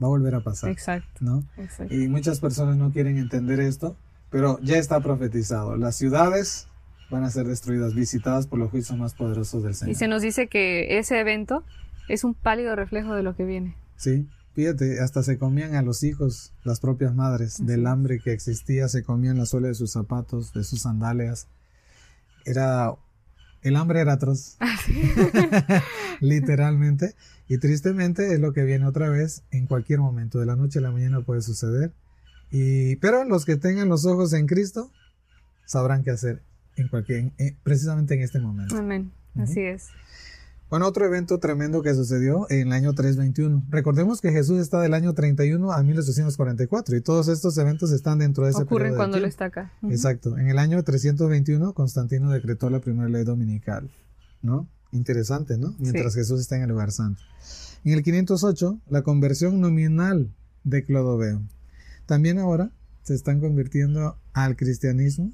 a 0.00 0.06
volver 0.08 0.34
a 0.34 0.40
pasar, 0.40 0.70
Exacto, 0.70 1.18
¿no? 1.20 1.44
exacto. 1.56 1.94
Y 1.94 2.08
muchas 2.08 2.40
personas 2.40 2.76
no 2.76 2.90
quieren 2.92 3.16
entender 3.18 3.60
esto, 3.60 3.96
pero 4.30 4.58
ya 4.62 4.76
está 4.78 5.00
profetizado. 5.00 5.76
Las 5.76 5.96
ciudades 5.96 6.66
van 7.10 7.22
a 7.24 7.30
ser 7.30 7.46
destruidas, 7.46 7.94
visitadas 7.94 8.46
por 8.46 8.58
los 8.58 8.70
juicios 8.70 8.98
más 8.98 9.14
poderosos 9.14 9.62
del 9.62 9.72
Y 9.72 9.74
Señor. 9.74 9.96
se 9.96 10.08
nos 10.08 10.22
dice 10.22 10.48
que 10.48 10.98
ese 10.98 11.18
evento 11.20 11.62
es 12.08 12.24
un 12.24 12.34
pálido 12.34 12.74
reflejo 12.74 13.14
de 13.14 13.22
lo 13.22 13.36
que 13.36 13.44
viene. 13.44 13.76
Sí, 13.96 14.28
fíjate, 14.54 15.00
hasta 15.00 15.22
se 15.22 15.38
comían 15.38 15.74
a 15.74 15.82
los 15.82 16.02
hijos, 16.02 16.52
las 16.64 16.80
propias 16.80 17.14
madres, 17.14 17.54
Así 17.54 17.64
del 17.64 17.86
hambre 17.86 18.20
que 18.20 18.32
existía, 18.32 18.88
se 18.88 19.02
comían 19.02 19.38
la 19.38 19.46
suela 19.46 19.68
de 19.68 19.74
sus 19.74 19.92
zapatos, 19.92 20.52
de 20.52 20.64
sus 20.64 20.82
sandalias. 20.82 21.46
Era, 22.44 22.94
el 23.62 23.76
hambre 23.76 24.00
era 24.00 24.14
atroz, 24.14 24.56
literalmente. 26.20 27.14
Y 27.48 27.58
tristemente 27.58 28.32
es 28.32 28.40
lo 28.40 28.52
que 28.52 28.64
viene 28.64 28.86
otra 28.86 29.08
vez 29.08 29.42
en 29.50 29.66
cualquier 29.66 29.98
momento, 29.98 30.38
de 30.38 30.46
la 30.46 30.56
noche 30.56 30.78
a 30.78 30.82
la 30.82 30.90
mañana 30.92 31.20
puede 31.22 31.42
suceder. 31.42 31.92
Y, 32.50 32.96
pero 32.96 33.24
los 33.24 33.44
que 33.44 33.56
tengan 33.56 33.88
los 33.88 34.06
ojos 34.06 34.32
en 34.32 34.46
Cristo 34.46 34.90
sabrán 35.66 36.02
qué 36.02 36.10
hacer 36.10 36.42
en 36.76 36.88
cualquier, 36.88 37.32
en- 37.38 37.56
precisamente 37.62 38.14
en 38.14 38.22
este 38.22 38.40
momento. 38.40 38.76
Amén. 38.76 39.12
Así 39.36 39.60
es. 39.60 39.88
Bueno, 40.70 40.86
otro 40.86 41.04
evento 41.04 41.40
tremendo 41.40 41.82
que 41.82 41.92
sucedió 41.96 42.46
en 42.48 42.68
el 42.68 42.72
año 42.72 42.94
321. 42.94 43.64
Recordemos 43.70 44.20
que 44.20 44.30
Jesús 44.30 44.60
está 44.60 44.80
del 44.80 44.94
año 44.94 45.14
31 45.14 45.72
a 45.72 45.82
1844 45.82 46.96
y 46.96 47.00
todos 47.00 47.26
estos 47.26 47.58
eventos 47.58 47.90
están 47.90 48.20
dentro 48.20 48.44
de 48.44 48.50
ese 48.50 48.62
Ocurren 48.62 48.90
periodo 48.90 48.96
cuando 48.98 49.16
Él 49.16 49.24
tiempo. 49.24 49.30
está 49.30 49.44
acá. 49.46 49.72
Exacto. 49.90 50.38
En 50.38 50.46
el 50.46 50.60
año 50.60 50.80
321 50.80 51.74
Constantino 51.74 52.30
decretó 52.30 52.70
la 52.70 52.78
primera 52.78 53.08
ley 53.08 53.24
dominical, 53.24 53.90
¿no? 54.42 54.68
Interesante, 54.92 55.58
¿no? 55.58 55.74
Mientras 55.80 56.14
Jesús 56.14 56.40
está 56.40 56.54
en 56.54 56.62
el 56.62 56.68
lugar 56.68 56.92
santo. 56.92 57.20
En 57.82 57.94
el 57.94 58.04
508 58.04 58.78
la 58.90 59.02
conversión 59.02 59.60
nominal 59.60 60.32
de 60.62 60.84
Clodoveo. 60.84 61.42
También 62.06 62.38
ahora 62.38 62.70
se 63.02 63.14
están 63.14 63.40
convirtiendo 63.40 64.18
al 64.34 64.54
cristianismo 64.54 65.32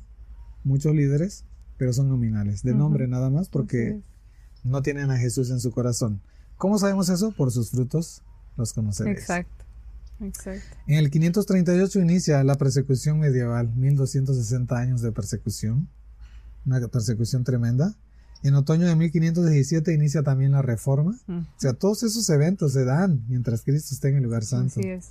muchos 0.64 0.94
líderes, 0.94 1.44
pero 1.76 1.92
son 1.92 2.08
nominales, 2.08 2.62
de 2.62 2.72
nombre 2.72 3.06
nada 3.06 3.28
más, 3.28 3.50
porque. 3.50 4.00
No 4.66 4.82
tienen 4.82 5.10
a 5.10 5.16
Jesús 5.16 5.50
en 5.50 5.60
su 5.60 5.70
corazón. 5.70 6.20
¿Cómo 6.56 6.78
sabemos 6.78 7.08
eso? 7.08 7.32
Por 7.32 7.50
sus 7.50 7.70
frutos 7.70 8.22
los 8.56 8.72
conoceréis. 8.72 9.18
Exacto. 9.18 9.64
Exacto. 10.20 10.76
En 10.86 10.98
el 10.98 11.10
538 11.10 12.00
inicia 12.00 12.42
la 12.42 12.54
persecución 12.54 13.18
medieval, 13.18 13.70
1260 13.76 14.76
años 14.76 15.02
de 15.02 15.12
persecución, 15.12 15.88
una 16.64 16.86
persecución 16.88 17.44
tremenda. 17.44 17.94
En 18.42 18.54
otoño 18.54 18.86
de 18.86 18.96
1517 18.96 19.92
inicia 19.92 20.22
también 20.22 20.52
la 20.52 20.62
reforma. 20.62 21.18
Mm. 21.26 21.38
O 21.38 21.46
sea, 21.58 21.74
todos 21.74 22.02
esos 22.02 22.28
eventos 22.30 22.72
se 22.72 22.84
dan 22.84 23.24
mientras 23.28 23.62
Cristo 23.62 23.94
está 23.94 24.08
en 24.08 24.16
el 24.16 24.22
lugar 24.22 24.44
santo. 24.44 24.80
Así 24.80 24.88
es. 24.88 25.10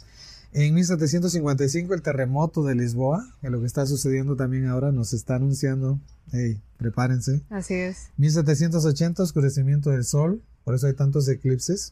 En 0.57 0.73
1755 0.73 1.93
el 1.93 2.01
terremoto 2.01 2.63
de 2.63 2.75
Lisboa, 2.75 3.27
que 3.41 3.49
lo 3.49 3.59
que 3.59 3.65
está 3.65 3.85
sucediendo 3.85 4.37
también 4.37 4.67
ahora 4.67 4.93
nos 4.93 5.11
está 5.11 5.35
anunciando, 5.35 5.99
hey, 6.31 6.61
prepárense. 6.77 7.41
Así 7.49 7.73
es. 7.73 8.07
1780 8.15 9.21
oscurecimiento 9.21 9.89
del 9.89 10.05
sol, 10.05 10.41
por 10.63 10.73
eso 10.73 10.87
hay 10.87 10.93
tantos 10.93 11.27
eclipses. 11.27 11.91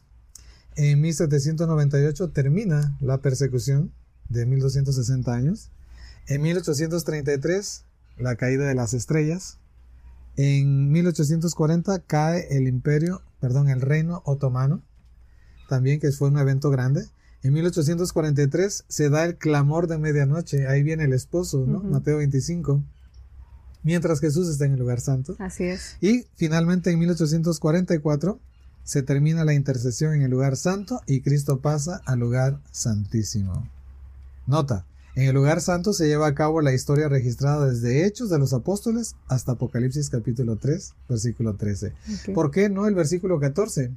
En 0.76 1.02
1798 1.02 2.30
termina 2.30 2.96
la 3.02 3.18
persecución 3.18 3.92
de 4.30 4.46
1260 4.46 5.30
años. 5.30 5.70
En 6.26 6.40
1833 6.40 7.84
la 8.16 8.36
caída 8.36 8.66
de 8.66 8.74
las 8.74 8.94
estrellas. 8.94 9.58
En 10.38 10.90
1840 10.90 11.98
cae 11.98 12.56
el 12.56 12.66
imperio, 12.66 13.20
perdón, 13.40 13.68
el 13.68 13.82
reino 13.82 14.22
otomano, 14.24 14.80
también 15.68 16.00
que 16.00 16.12
fue 16.12 16.28
un 16.28 16.38
evento 16.38 16.70
grande. 16.70 17.10
En 17.44 17.52
1843 17.52 18.86
se 18.88 19.10
da 19.10 19.26
el 19.26 19.36
clamor 19.36 19.86
de 19.86 19.98
medianoche, 19.98 20.66
ahí 20.66 20.82
viene 20.82 21.04
el 21.04 21.12
esposo, 21.12 21.66
¿no? 21.66 21.80
Mateo 21.80 22.16
25. 22.16 22.82
Mientras 23.82 24.20
Jesús 24.20 24.48
está 24.48 24.64
en 24.64 24.72
el 24.72 24.78
lugar 24.78 24.98
santo. 25.02 25.36
Así 25.38 25.64
es. 25.64 25.98
Y 26.00 26.24
finalmente 26.36 26.90
en 26.90 26.98
1844 26.98 28.40
se 28.82 29.02
termina 29.02 29.44
la 29.44 29.52
intercesión 29.52 30.14
en 30.14 30.22
el 30.22 30.30
lugar 30.30 30.56
santo 30.56 31.02
y 31.06 31.20
Cristo 31.20 31.60
pasa 31.60 32.00
al 32.06 32.18
lugar 32.18 32.60
santísimo. 32.70 33.68
Nota, 34.46 34.86
en 35.14 35.28
el 35.28 35.34
lugar 35.34 35.60
santo 35.60 35.92
se 35.92 36.08
lleva 36.08 36.26
a 36.26 36.34
cabo 36.34 36.62
la 36.62 36.72
historia 36.72 37.10
registrada 37.10 37.66
desde 37.66 38.06
Hechos 38.06 38.30
de 38.30 38.38
los 38.38 38.54
Apóstoles 38.54 39.16
hasta 39.28 39.52
Apocalipsis 39.52 40.08
capítulo 40.08 40.56
3, 40.56 40.94
versículo 41.10 41.56
13. 41.56 41.88
Ok. 41.88 42.34
¿Por 42.34 42.50
qué 42.50 42.70
no 42.70 42.86
el 42.86 42.94
versículo 42.94 43.38
14? 43.38 43.92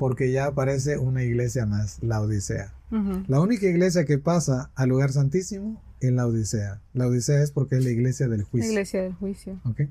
Porque 0.00 0.32
ya 0.32 0.46
aparece 0.46 0.96
una 0.98 1.22
iglesia 1.22 1.66
más, 1.66 1.98
la 2.02 2.20
Odisea. 2.22 2.72
La 3.28 3.38
única 3.40 3.66
iglesia 3.66 4.04
que 4.06 4.18
pasa 4.18 4.70
al 4.74 4.88
lugar 4.88 5.12
santísimo 5.12 5.80
es 6.00 6.10
la 6.10 6.26
Odisea. 6.26 6.80
La 6.94 7.06
Odisea 7.06 7.42
es 7.42 7.52
porque 7.52 7.76
es 7.76 7.84
la 7.84 7.90
iglesia 7.90 8.26
del 8.26 8.40
La 8.40 8.46
juicio. 8.46 8.70
iglesia 8.70 9.02
del 9.02 9.12
juicio. 9.14 9.60
¿ok? 9.64 9.82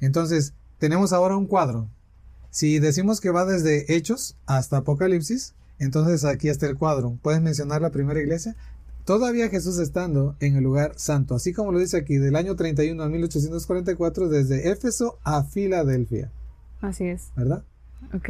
Entonces, 0.00 0.54
tenemos 0.78 1.12
ahora 1.12 1.36
un 1.36 1.46
cuadro. 1.46 1.88
Si 2.50 2.78
decimos 2.78 3.20
que 3.20 3.30
va 3.30 3.44
desde 3.44 3.94
Hechos 3.94 4.36
hasta 4.46 4.76
Apocalipsis, 4.78 5.54
entonces 5.80 6.24
aquí 6.24 6.48
está 6.48 6.66
el 6.66 6.76
cuadro. 6.78 7.18
¿Puedes 7.20 7.42
mencionar 7.42 7.82
la 7.82 7.90
primera 7.90 8.20
iglesia? 8.20 8.54
Todavía 9.04 9.48
Jesús 9.48 9.78
estando 9.78 10.36
en 10.38 10.54
el 10.56 10.62
lugar 10.64 10.92
santo, 10.96 11.34
así 11.34 11.52
como 11.52 11.72
lo 11.72 11.78
dice 11.80 11.96
aquí, 11.96 12.16
del 12.18 12.36
año 12.36 12.54
31 12.56 13.02
a 13.02 13.08
1844, 13.08 14.28
desde 14.28 14.70
Éfeso 14.70 15.18
a 15.24 15.42
Filadelfia, 15.44 16.30
Así 16.80 17.04
es. 17.06 17.32
¿verdad? 17.34 17.64
Ok. 18.14 18.28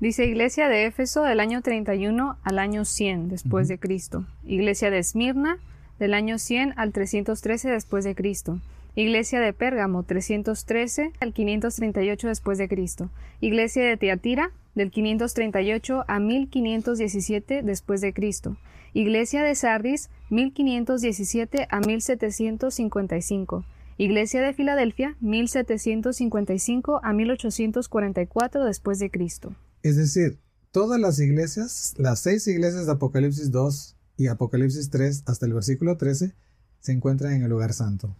Dice 0.00 0.26
Iglesia 0.26 0.68
de 0.68 0.86
Éfeso 0.86 1.24
del 1.24 1.40
año 1.40 1.60
31 1.60 2.36
al 2.44 2.58
año 2.60 2.84
100 2.84 3.30
después 3.30 3.66
de 3.66 3.78
Cristo. 3.78 4.26
Iglesia 4.44 4.92
de 4.92 4.98
Esmirna 4.98 5.58
del 5.98 6.14
año 6.14 6.38
100 6.38 6.74
al 6.76 6.92
313 6.92 7.68
después 7.68 8.04
de 8.04 8.14
Cristo. 8.14 8.60
Iglesia 8.94 9.40
de 9.40 9.52
Pérgamo 9.52 10.04
313 10.04 11.10
al 11.18 11.32
538 11.32 12.28
después 12.28 12.58
de 12.58 12.68
Cristo. 12.68 13.10
Iglesia 13.40 13.82
de 13.82 13.96
Teatira 13.96 14.52
del 14.76 14.92
538 14.92 16.04
a 16.06 16.20
1517 16.20 17.62
después 17.64 18.00
de 18.00 18.12
Cristo. 18.12 18.56
Iglesia 18.94 19.42
de 19.42 19.56
Sardis 19.56 20.10
1517 20.30 21.66
a 21.68 21.80
1755. 21.80 23.64
Iglesia 23.96 24.42
de 24.42 24.52
Filadelfia 24.54 25.16
1755 25.20 27.00
a 27.02 27.12
1844 27.12 28.64
después 28.64 29.00
de 29.00 29.10
Cristo. 29.10 29.54
Es 29.88 29.96
decir, 29.96 30.38
todas 30.72 31.00
las 31.00 31.18
iglesias, 31.18 31.94
las 31.96 32.20
seis 32.20 32.46
iglesias 32.46 32.86
de 32.86 32.92
Apocalipsis 32.92 33.50
2 33.50 33.94
y 34.16 34.26
Apocalipsis 34.26 34.90
3 34.90 35.22
hasta 35.26 35.46
el 35.46 35.52
versículo 35.54 35.96
13, 35.96 36.32
se 36.80 36.92
encuentran 36.92 37.32
en 37.32 37.42
el 37.42 37.50
lugar 37.50 37.72
santo. 37.72 38.14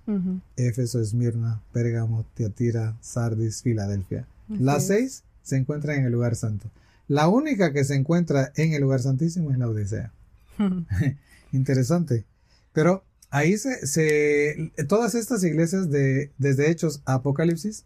Éfeso, 0.57 1.01
Esmirna, 1.01 1.63
Pérgamo, 1.73 2.25
Tiatira, 2.35 2.97
Sardis, 3.01 3.63
Filadelfia. 3.63 4.27
Las 4.49 4.87
seis 4.87 5.25
se 5.43 5.57
encuentran 5.57 5.99
en 5.99 6.05
el 6.07 6.13
lugar 6.13 6.35
santo. 6.37 6.71
La 7.07 7.29
única 7.29 7.73
que 7.73 7.85
se 7.85 7.95
encuentra 7.95 8.53
en 8.57 8.73
el 8.73 8.81
lugar 8.83 9.01
santísimo 9.01 9.51
es 9.51 9.59
la 9.59 9.69
Odisea. 9.69 10.13
Interesante. 11.53 12.25
Pero 12.73 13.03
ahí 13.31 13.57
se, 13.59 13.87
se- 13.87 14.73
todas 14.89 15.15
estas 15.15 15.43
iglesias 15.45 15.91
de 15.91 16.31
desde 16.39 16.71
Hechos 16.71 17.01
a 17.05 17.15
Apocalipsis 17.15 17.85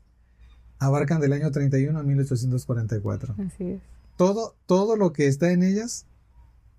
abarcan 0.83 1.21
del 1.21 1.33
año 1.33 1.51
31 1.51 1.99
a 1.99 2.03
1844. 2.03 3.37
Así 3.39 3.65
es. 3.65 3.81
Todo, 4.17 4.55
todo 4.67 4.97
lo 4.97 5.13
que 5.13 5.27
está 5.27 5.53
en 5.53 5.63
ellas 5.63 6.07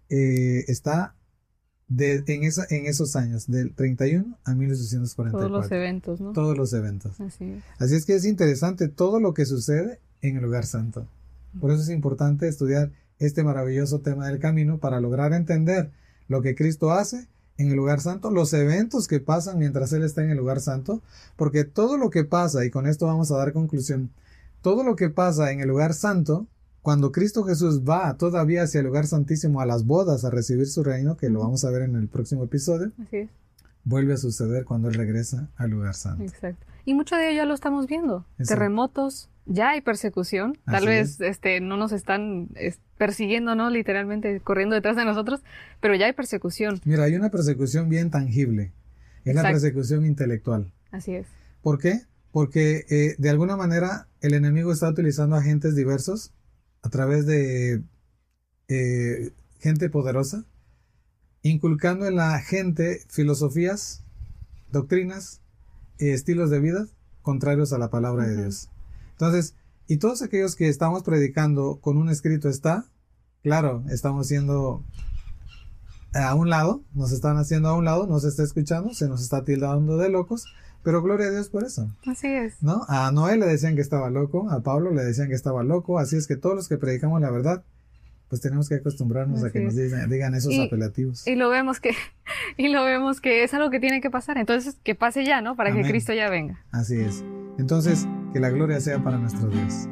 eh, 0.10 0.66
está 0.68 1.16
de, 1.88 2.24
en, 2.28 2.44
esa, 2.44 2.66
en 2.70 2.86
esos 2.86 3.16
años, 3.16 3.48
del 3.48 3.74
31 3.74 4.38
a 4.44 4.54
1844. 4.54 5.48
Todos 5.48 5.52
los 5.52 5.72
eventos, 5.72 6.22
¿no? 6.22 6.34
Todos 6.34 6.58
los 6.58 6.74
eventos. 6.74 7.20
Así 7.22 7.46
es. 7.46 7.64
Así 7.80 7.96
es 7.96 8.06
que 8.06 8.16
es 8.16 8.26
interesante 8.26 8.88
todo 8.88 9.20
lo 9.20 9.34
que 9.34 9.46
sucede 9.46 10.00
en 10.22 10.38
el 10.38 10.44
lugar 10.44 10.66
santo. 10.66 11.08
Por 11.60 11.72
eso 11.72 11.82
es 11.82 11.90
importante 11.90 12.48
estudiar 12.48 12.92
este 13.20 13.44
maravilloso 13.44 14.00
tema 14.00 14.28
del 14.28 14.40
camino 14.40 14.80
para 14.80 15.00
lograr 15.00 15.34
entender 15.34 15.92
lo 16.28 16.42
que 16.42 16.56
Cristo 16.56 16.92
hace 16.92 17.28
en 17.58 17.70
el 17.70 17.76
lugar 17.76 18.02
santo, 18.02 18.32
los 18.32 18.54
eventos 18.54 19.08
que 19.08 19.20
pasan 19.20 19.60
mientras 19.60 19.94
Él 19.94 20.04
está 20.04 20.24
en 20.24 20.32
el 20.32 20.38
lugar 20.38 20.60
santo, 20.60 21.02
porque 21.36 21.64
todo 21.64 21.98
lo 21.98 22.10
que 22.10 22.24
pasa, 22.24 22.66
y 22.66 22.72
con 22.72 22.88
esto 22.88 23.06
vamos 23.06 23.32
a 23.32 23.38
dar 23.38 23.54
conclusión, 23.54 24.10
todo 24.62 24.84
lo 24.84 24.96
que 24.96 25.10
pasa 25.10 25.52
en 25.52 25.60
el 25.60 25.68
lugar 25.68 25.94
santo, 25.94 26.48
cuando 26.82 27.12
Cristo 27.12 27.44
Jesús 27.44 27.82
va 27.88 28.18
todavía 28.18 28.64
hacia 28.64 28.80
el 28.80 28.88
lugar 28.88 29.08
santísimo 29.08 29.62
a 29.62 29.66
las 29.66 29.86
bodas 29.86 30.26
a 30.26 30.30
recibir 30.30 30.68
su 30.68 30.84
reino, 30.84 31.16
que 31.16 31.30
lo 31.30 31.40
vamos 31.40 31.64
a 31.64 31.70
ver 31.70 31.84
en 31.84 31.96
el 31.96 32.08
próximo 32.08 32.44
episodio, 32.44 32.92
Así 33.02 33.18
es. 33.18 33.30
vuelve 33.86 34.14
a 34.14 34.18
suceder 34.18 34.66
cuando 34.66 34.90
Él 34.90 34.96
regresa 34.96 35.48
al 35.56 35.70
lugar 35.70 35.96
santo. 35.96 36.24
Exacto. 36.24 36.66
Y 36.86 36.94
mucho 36.94 37.16
de 37.16 37.30
ello 37.30 37.38
ya 37.38 37.46
lo 37.46 37.54
estamos 37.54 37.88
viendo. 37.88 38.26
Exacto. 38.38 38.56
Terremotos, 38.56 39.30
ya 39.46 39.72
hay 39.72 39.82
persecución. 39.82 40.58
Tal 40.66 40.76
Así 40.76 40.86
vez 40.86 41.22
este, 41.22 41.60
no 41.60 41.78
nos 41.78 41.92
están 41.92 42.50
es, 42.56 42.80
persiguiendo, 42.98 43.56
¿no? 43.56 43.70
Literalmente 43.70 44.40
corriendo 44.42 44.76
detrás 44.76 44.96
de 44.96 45.06
nosotros, 45.06 45.42
pero 45.80 45.96
ya 45.96 46.06
hay 46.06 46.14
persecución. 46.14 46.82
Mira, 46.86 47.04
hay 47.04 47.16
una 47.16 47.30
persecución 47.30 47.90
bien 47.90 48.12
tangible. 48.12 48.72
Es 49.26 49.36
la 49.36 49.44
persecución 49.44 50.06
intelectual. 50.06 50.72
Así 50.92 51.16
es. 51.16 51.28
¿Por 51.62 51.80
qué? 51.80 52.02
Porque 52.32 52.86
eh, 52.90 53.16
de 53.18 53.30
alguna 53.30 53.56
manera 53.56 54.08
el 54.22 54.34
enemigo 54.34 54.72
está 54.72 54.90
utilizando 54.90 55.36
agentes 55.36 55.76
diversos 55.76 56.34
a 56.82 56.90
través 56.90 57.26
de 57.26 57.84
eh, 58.68 59.32
gente 59.60 59.90
poderosa, 59.90 60.46
inculcando 61.42 62.06
en 62.06 62.16
la 62.16 62.40
gente 62.40 63.02
filosofías, 63.08 64.04
doctrinas 64.72 65.43
estilos 65.98 66.50
de 66.50 66.60
vida 66.60 66.88
contrarios 67.22 67.74
a 67.74 67.78
la 67.78 67.90
palabra 67.90 68.28
de 68.28 68.38
Dios. 68.38 68.70
Entonces, 69.12 69.56
y 69.88 69.98
todos 69.98 70.22
aquellos 70.22 70.56
que 70.56 70.70
estamos 70.70 71.04
predicando 71.04 71.80
con 71.82 71.98
un 71.98 72.10
escrito 72.10 72.50
está, 72.50 72.86
claro, 73.42 73.84
estamos 73.90 74.28
siendo 74.28 74.84
a 76.14 76.36
un 76.36 76.50
lado, 76.50 76.84
nos 76.94 77.12
están 77.12 77.38
haciendo 77.38 77.70
a 77.70 77.76
un 77.76 77.86
lado, 77.86 78.08
nos 78.08 78.24
está 78.24 78.44
escuchando, 78.44 78.94
se 78.94 79.08
nos 79.08 79.22
está 79.22 79.44
tildando 79.44 79.98
de 79.98 80.10
locos, 80.10 80.46
pero 80.84 81.02
gloria 81.02 81.28
a 81.28 81.32
Dios 81.32 81.50
por 81.50 81.64
eso. 81.64 81.90
Así 82.06 82.28
es. 82.28 82.62
¿No? 82.62 82.86
A 82.88 83.12
Noé 83.12 83.38
le 83.38 83.46
decían 83.46 83.76
que 83.76 83.82
estaba 83.82 84.10
loco, 84.10 84.50
a 84.50 84.62
Pablo 84.62 84.92
le 84.92 85.04
decían 85.04 85.30
que 85.30 85.36
estaba 85.36 85.64
loco, 85.64 86.00
así 86.00 86.16
es 86.16 86.28
que 86.28 86.36
todos 86.36 86.56
los 86.56 86.68
que 86.68 86.78
predicamos 86.78 87.22
la 87.22 87.32
verdad, 87.32 87.64
pues 88.34 88.42
tenemos 88.42 88.68
que 88.68 88.74
acostumbrarnos 88.74 89.44
a 89.44 89.52
que 89.52 89.60
nos 89.60 89.76
digan, 89.76 90.34
esos 90.34 90.58
apelativos. 90.58 91.28
Y 91.28 91.36
lo 91.36 91.52
vemos 91.52 91.80
que 91.80 91.92
y 92.58 92.70
lo 92.70 92.84
vemos 92.84 93.22
que 93.22 93.44
es 93.44 93.54
algo 93.54 93.70
que 93.70 93.80
tiene 93.80 94.02
que 94.02 94.10
pasar, 94.10 94.40
entonces 94.40 94.76
que 94.84 94.96
pase 94.96 95.24
ya, 95.24 95.42
¿no? 95.42 95.56
Para 95.56 95.72
que 95.72 95.84
Cristo 95.84 96.14
ya 96.14 96.32
venga. 96.32 96.60
Así 96.72 97.00
es. 97.00 97.24
Entonces, 97.60 98.08
que 98.34 98.40
la 98.40 98.50
gloria 98.50 98.80
sea 98.80 99.04
para 99.04 99.20
nuestro 99.20 99.50
Dios. 99.50 99.88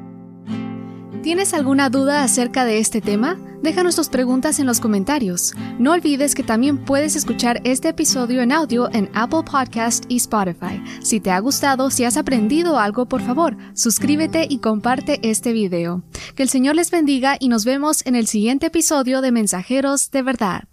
¿Tienes 1.24 1.54
alguna 1.54 1.92
duda 1.92 2.24
acerca 2.24 2.66
de 2.66 2.80
este 2.80 3.00
tema? 3.00 3.38
Déjanos 3.62 3.96
tus 3.96 4.10
preguntas 4.10 4.58
en 4.60 4.66
los 4.66 4.80
comentarios. 4.80 5.54
No 5.78 5.92
olvides 5.92 6.34
que 6.34 6.42
también 6.42 6.84
puedes 6.84 7.16
escuchar 7.16 7.62
este 7.64 7.90
episodio 7.90 8.42
en 8.42 8.52
audio 8.52 8.90
en 8.92 9.08
Apple 9.14 9.44
Podcast 9.44 10.06
y 10.08 10.18
Spotify. 10.18 10.82
Si 11.04 11.20
te 11.20 11.30
ha 11.30 11.38
gustado, 11.38 11.92
si 11.92 12.06
has 12.06 12.18
aprendido 12.18 12.80
algo, 12.80 13.06
por 13.06 13.22
favor, 13.22 13.56
suscríbete 13.76 14.48
y 14.50 14.58
comparte 14.58 15.20
este 15.22 15.54
video. 15.54 16.02
Que 16.36 16.42
el 16.42 16.50
Señor 16.50 16.74
les 16.76 16.90
bendiga 16.90 17.38
y 17.40 17.50
nos 17.50 17.66
vemos 17.66 18.04
en 18.08 18.16
el 18.16 18.26
siguiente 18.26 18.66
episodio 18.66 19.22
de 19.22 19.32
Mensajeros 19.32 20.10
de 20.10 20.24
Verdad. 20.24 20.64